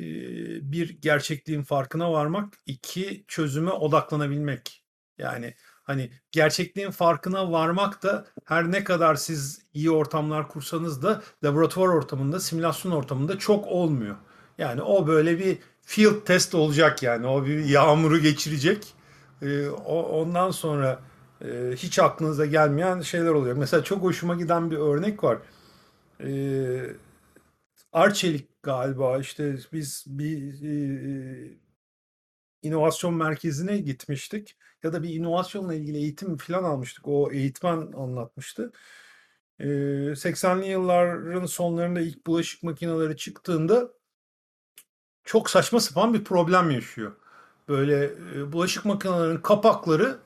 [0.73, 4.85] bir gerçekliğin farkına varmak, iki çözüme odaklanabilmek.
[5.19, 5.55] Yani
[5.89, 12.41] Hani gerçekliğin farkına varmak da her ne kadar siz iyi ortamlar kursanız da laboratuvar ortamında,
[12.41, 14.17] simülasyon ortamında çok olmuyor.
[14.59, 17.27] Yani o böyle bir field test olacak yani.
[17.27, 18.95] O bir yağmuru geçirecek.
[19.43, 21.01] Ee, ondan sonra
[21.45, 23.57] e, hiç aklınıza gelmeyen şeyler oluyor.
[23.57, 25.39] Mesela çok hoşuma giden bir örnek var.
[26.21, 26.97] Ee,
[27.93, 31.68] Arçelik galiba işte biz bir e,
[32.63, 37.09] inovasyon merkezine gitmiştik ya da bir inovasyonla ilgili eğitim falan almıştık.
[37.09, 38.73] O eğitmen anlatmıştı.
[39.61, 39.65] Ee,
[40.17, 43.93] 80'li yılların sonlarında ilk bulaşık makineleri çıktığında
[45.25, 47.17] çok saçma sapan bir problem yaşıyor.
[47.69, 48.13] Böyle
[48.53, 50.19] bulaşık makinelerinin kapakları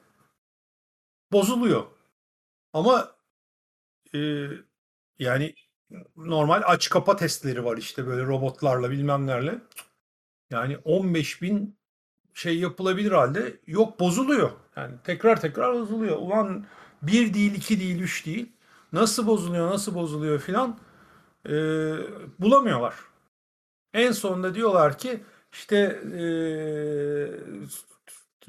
[1.33, 1.87] bozuluyor.
[2.73, 3.17] Ama
[5.19, 5.55] yani
[6.17, 9.59] normal aç kapa testleri var işte böyle robotlarla bilmemlerle.
[10.51, 11.79] Yani 15 bin
[12.35, 14.51] şey yapılabilir halde yok bozuluyor.
[14.77, 16.17] Yani tekrar tekrar bozuluyor.
[16.17, 16.67] Ulan
[17.03, 18.53] bir değil, iki değil, üç değil.
[18.93, 20.79] Nasıl bozuluyor, nasıl bozuluyor filan
[21.49, 21.53] e,
[22.39, 22.95] bulamıyorlar.
[23.95, 25.21] En sonunda diyorlar ki
[25.53, 26.25] işte e,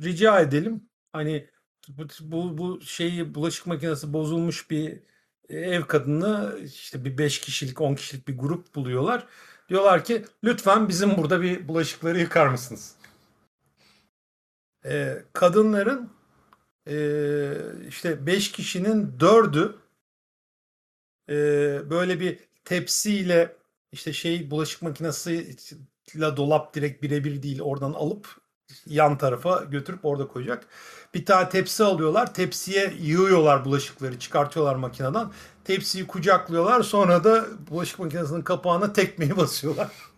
[0.04, 1.50] rica edelim hani
[1.88, 5.00] bu, bu, bu şeyi bulaşık makinesi bozulmuş bir
[5.50, 9.28] ev kadını işte bir 5 kişilik 10 kişilik bir grup buluyorlar.
[9.70, 12.96] Diyorlar ki lütfen bizim burada bir bulaşıkları yıkar mısınız?
[14.86, 16.10] Ee, kadınların
[16.88, 16.96] e,
[17.88, 19.76] işte 5 kişinin 4'ü
[21.30, 21.36] e,
[21.90, 23.56] böyle bir tepsiyle
[23.92, 28.28] işte şey bulaşık makinesiyle dolap direkt birebir değil oradan alıp
[28.88, 30.68] yan tarafa götürüp orada koyacak.
[31.14, 32.34] Bir tane tepsi alıyorlar.
[32.34, 35.32] Tepsiye yığıyorlar bulaşıkları, çıkartıyorlar makineden.
[35.64, 36.84] Tepsiyi kucaklıyorlar.
[36.84, 40.13] Sonra da bulaşık makinesinin kapağına tekmeyi basıyorlar.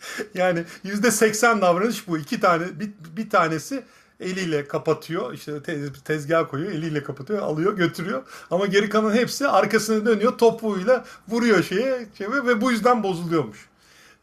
[0.34, 2.18] yani yüzde seksen davranış bu.
[2.18, 3.84] İki tane, bir, bir tanesi
[4.20, 5.32] eliyle kapatıyor.
[5.32, 8.22] İşte tez, tezgah koyuyor, eliyle kapatıyor, alıyor, götürüyor.
[8.50, 13.68] Ama geri kalan hepsi arkasına dönüyor, topuğuyla vuruyor şeye, şeye ve bu yüzden bozuluyormuş.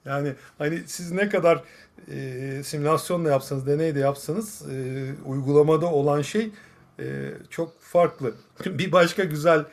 [0.06, 1.64] Yani hani siz ne kadar
[2.12, 6.52] e, simülasyon da yapsanız, deney de yapsanız e, uygulamada olan şey
[7.00, 8.34] e, çok farklı.
[8.66, 9.66] Bir başka güzel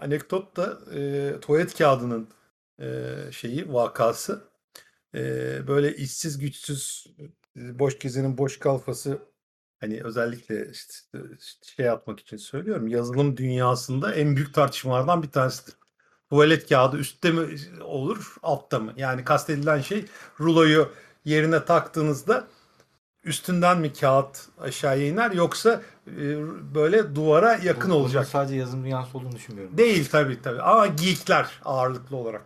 [0.00, 2.28] anekdot da e, tuvalet kağıdının
[2.80, 2.86] e,
[3.30, 4.40] şeyi, vakası.
[5.16, 5.20] E,
[5.66, 7.06] böyle işsiz güçsüz,
[7.56, 9.18] boş gezinin boş kalfası
[9.80, 11.18] hani özellikle işte
[11.76, 12.88] şey yapmak için söylüyorum.
[12.88, 15.74] Yazılım dünyasında en büyük tartışmalardan bir tanesidir
[16.30, 18.92] tuvalet kağıdı üstte mi olur, altta mı?
[18.96, 20.04] Yani kastedilen şey
[20.40, 20.92] ruloyu
[21.24, 22.46] yerine taktığınızda
[23.24, 26.14] üstünden mi kağıt aşağıya iner yoksa e,
[26.74, 28.26] böyle duvara yakın Bu- olacak?
[28.26, 29.78] sadece yazılım dünyası olduğunu düşünmüyorum.
[29.78, 32.42] Değil tabii tabii ama geekler ağırlıklı olarak.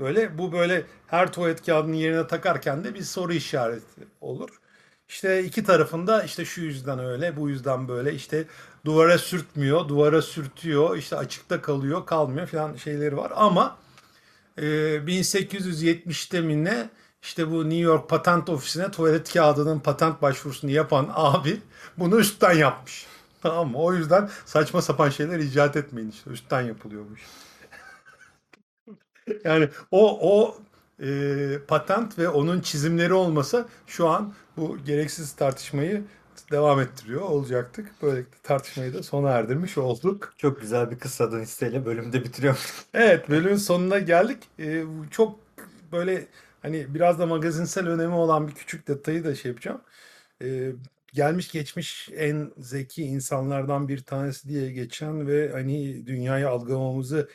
[0.00, 4.50] Böyle bu böyle her tuvalet kağıdının yerine takarken de bir soru işareti olur.
[5.08, 8.44] İşte iki tarafında işte şu yüzden öyle, bu yüzden böyle işte
[8.84, 13.32] duvara sürtmüyor, duvara sürtüyor, işte açıkta kalıyor, kalmıyor falan şeyleri var.
[13.36, 13.78] Ama
[14.58, 14.62] e,
[15.06, 16.90] 1870'te mi ne
[17.22, 21.60] işte bu New York Patent Ofisi'ne tuvalet kağıdının patent başvurusunu yapan abi
[21.98, 23.06] bunu üstten yapmış.
[23.42, 23.78] Tamam mı?
[23.78, 26.30] O yüzden saçma sapan şeyler icat etmeyin işte.
[26.30, 27.20] Üstten yapılıyormuş.
[29.44, 30.58] yani o o
[31.02, 36.04] e, patent ve onun çizimleri olmasa şu an bu gereksiz tartışmayı
[36.50, 37.92] devam ettiriyor olacaktık.
[38.02, 40.34] Böylelikle tartışmayı da sona erdirmiş olduk.
[40.38, 42.60] Çok güzel bir kıssadan isteyle bölümü de bitiriyorum.
[42.94, 44.38] Evet bölümün sonuna geldik.
[44.58, 45.40] Ee, çok
[45.92, 46.26] böyle
[46.62, 49.80] hani biraz da magazinsel önemi olan bir küçük detayı da şey yapacağım.
[50.42, 50.72] Ee,
[51.14, 57.28] gelmiş geçmiş en zeki insanlardan bir tanesi diye geçen ve hani dünyayı algılamamızı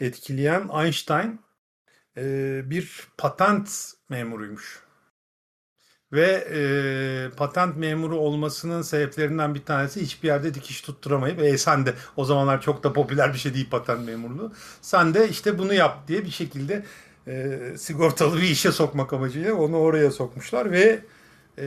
[0.00, 1.40] etkileyen Einstein
[2.16, 4.86] e, bir patent memuruymuş.
[6.12, 6.60] Ve e,
[7.36, 12.60] patent memuru olmasının sebeplerinden bir tanesi hiçbir yerde dikiş tutturamayıp e, sen de o zamanlar
[12.60, 14.52] çok da popüler bir şey değil patent memurluğu.
[14.82, 16.84] Sen de işte bunu yap diye bir şekilde
[17.26, 21.00] e, sigortalı bir işe sokmak amacıyla onu oraya sokmuşlar ve
[21.58, 21.66] e,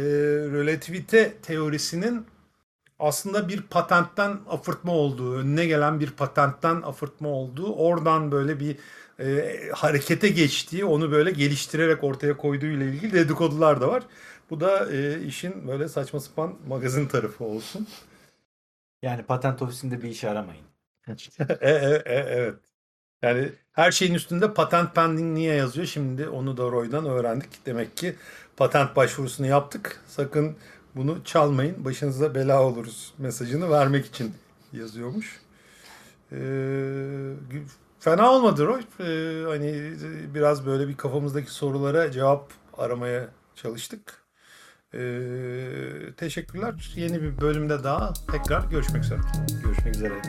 [0.52, 2.26] relativite teorisinin
[3.00, 8.78] aslında bir patentten afırtma olduğu, önüne gelen bir patentten afırtma olduğu, oradan böyle bir
[9.20, 14.04] e, harekete geçtiği, onu böyle geliştirerek ortaya koyduğu ile ilgili dedikodular da var.
[14.50, 17.88] Bu da e, işin böyle saçma sapan magazin tarafı olsun.
[19.02, 20.66] Yani patent ofisinde bir işe aramayın.
[21.62, 22.56] E, e, e, evet.
[23.22, 25.88] Yani her şeyin üstünde patent pending niye yazıyor?
[25.88, 27.66] Şimdi onu da Roy'dan öğrendik.
[27.66, 28.16] Demek ki
[28.58, 30.04] patent başvurusunu yaptık.
[30.08, 30.58] Sakın
[31.00, 31.86] bunu çalmayın.
[31.86, 34.34] Başınıza bela oluruz mesajını vermek için
[34.74, 35.39] yazıyormuş.
[36.32, 37.34] Ee,
[38.00, 38.82] fena olmadı Roy.
[39.00, 39.93] Ee, hani
[40.34, 44.24] biraz böyle bir kafamızdaki sorulara cevap aramaya çalıştık.
[44.93, 45.00] Ee,
[46.18, 46.93] teşekkürler.
[46.95, 49.20] Yeni bir bölümde daha tekrar görüşmek üzere.
[49.64, 50.22] Görüşmek üzere.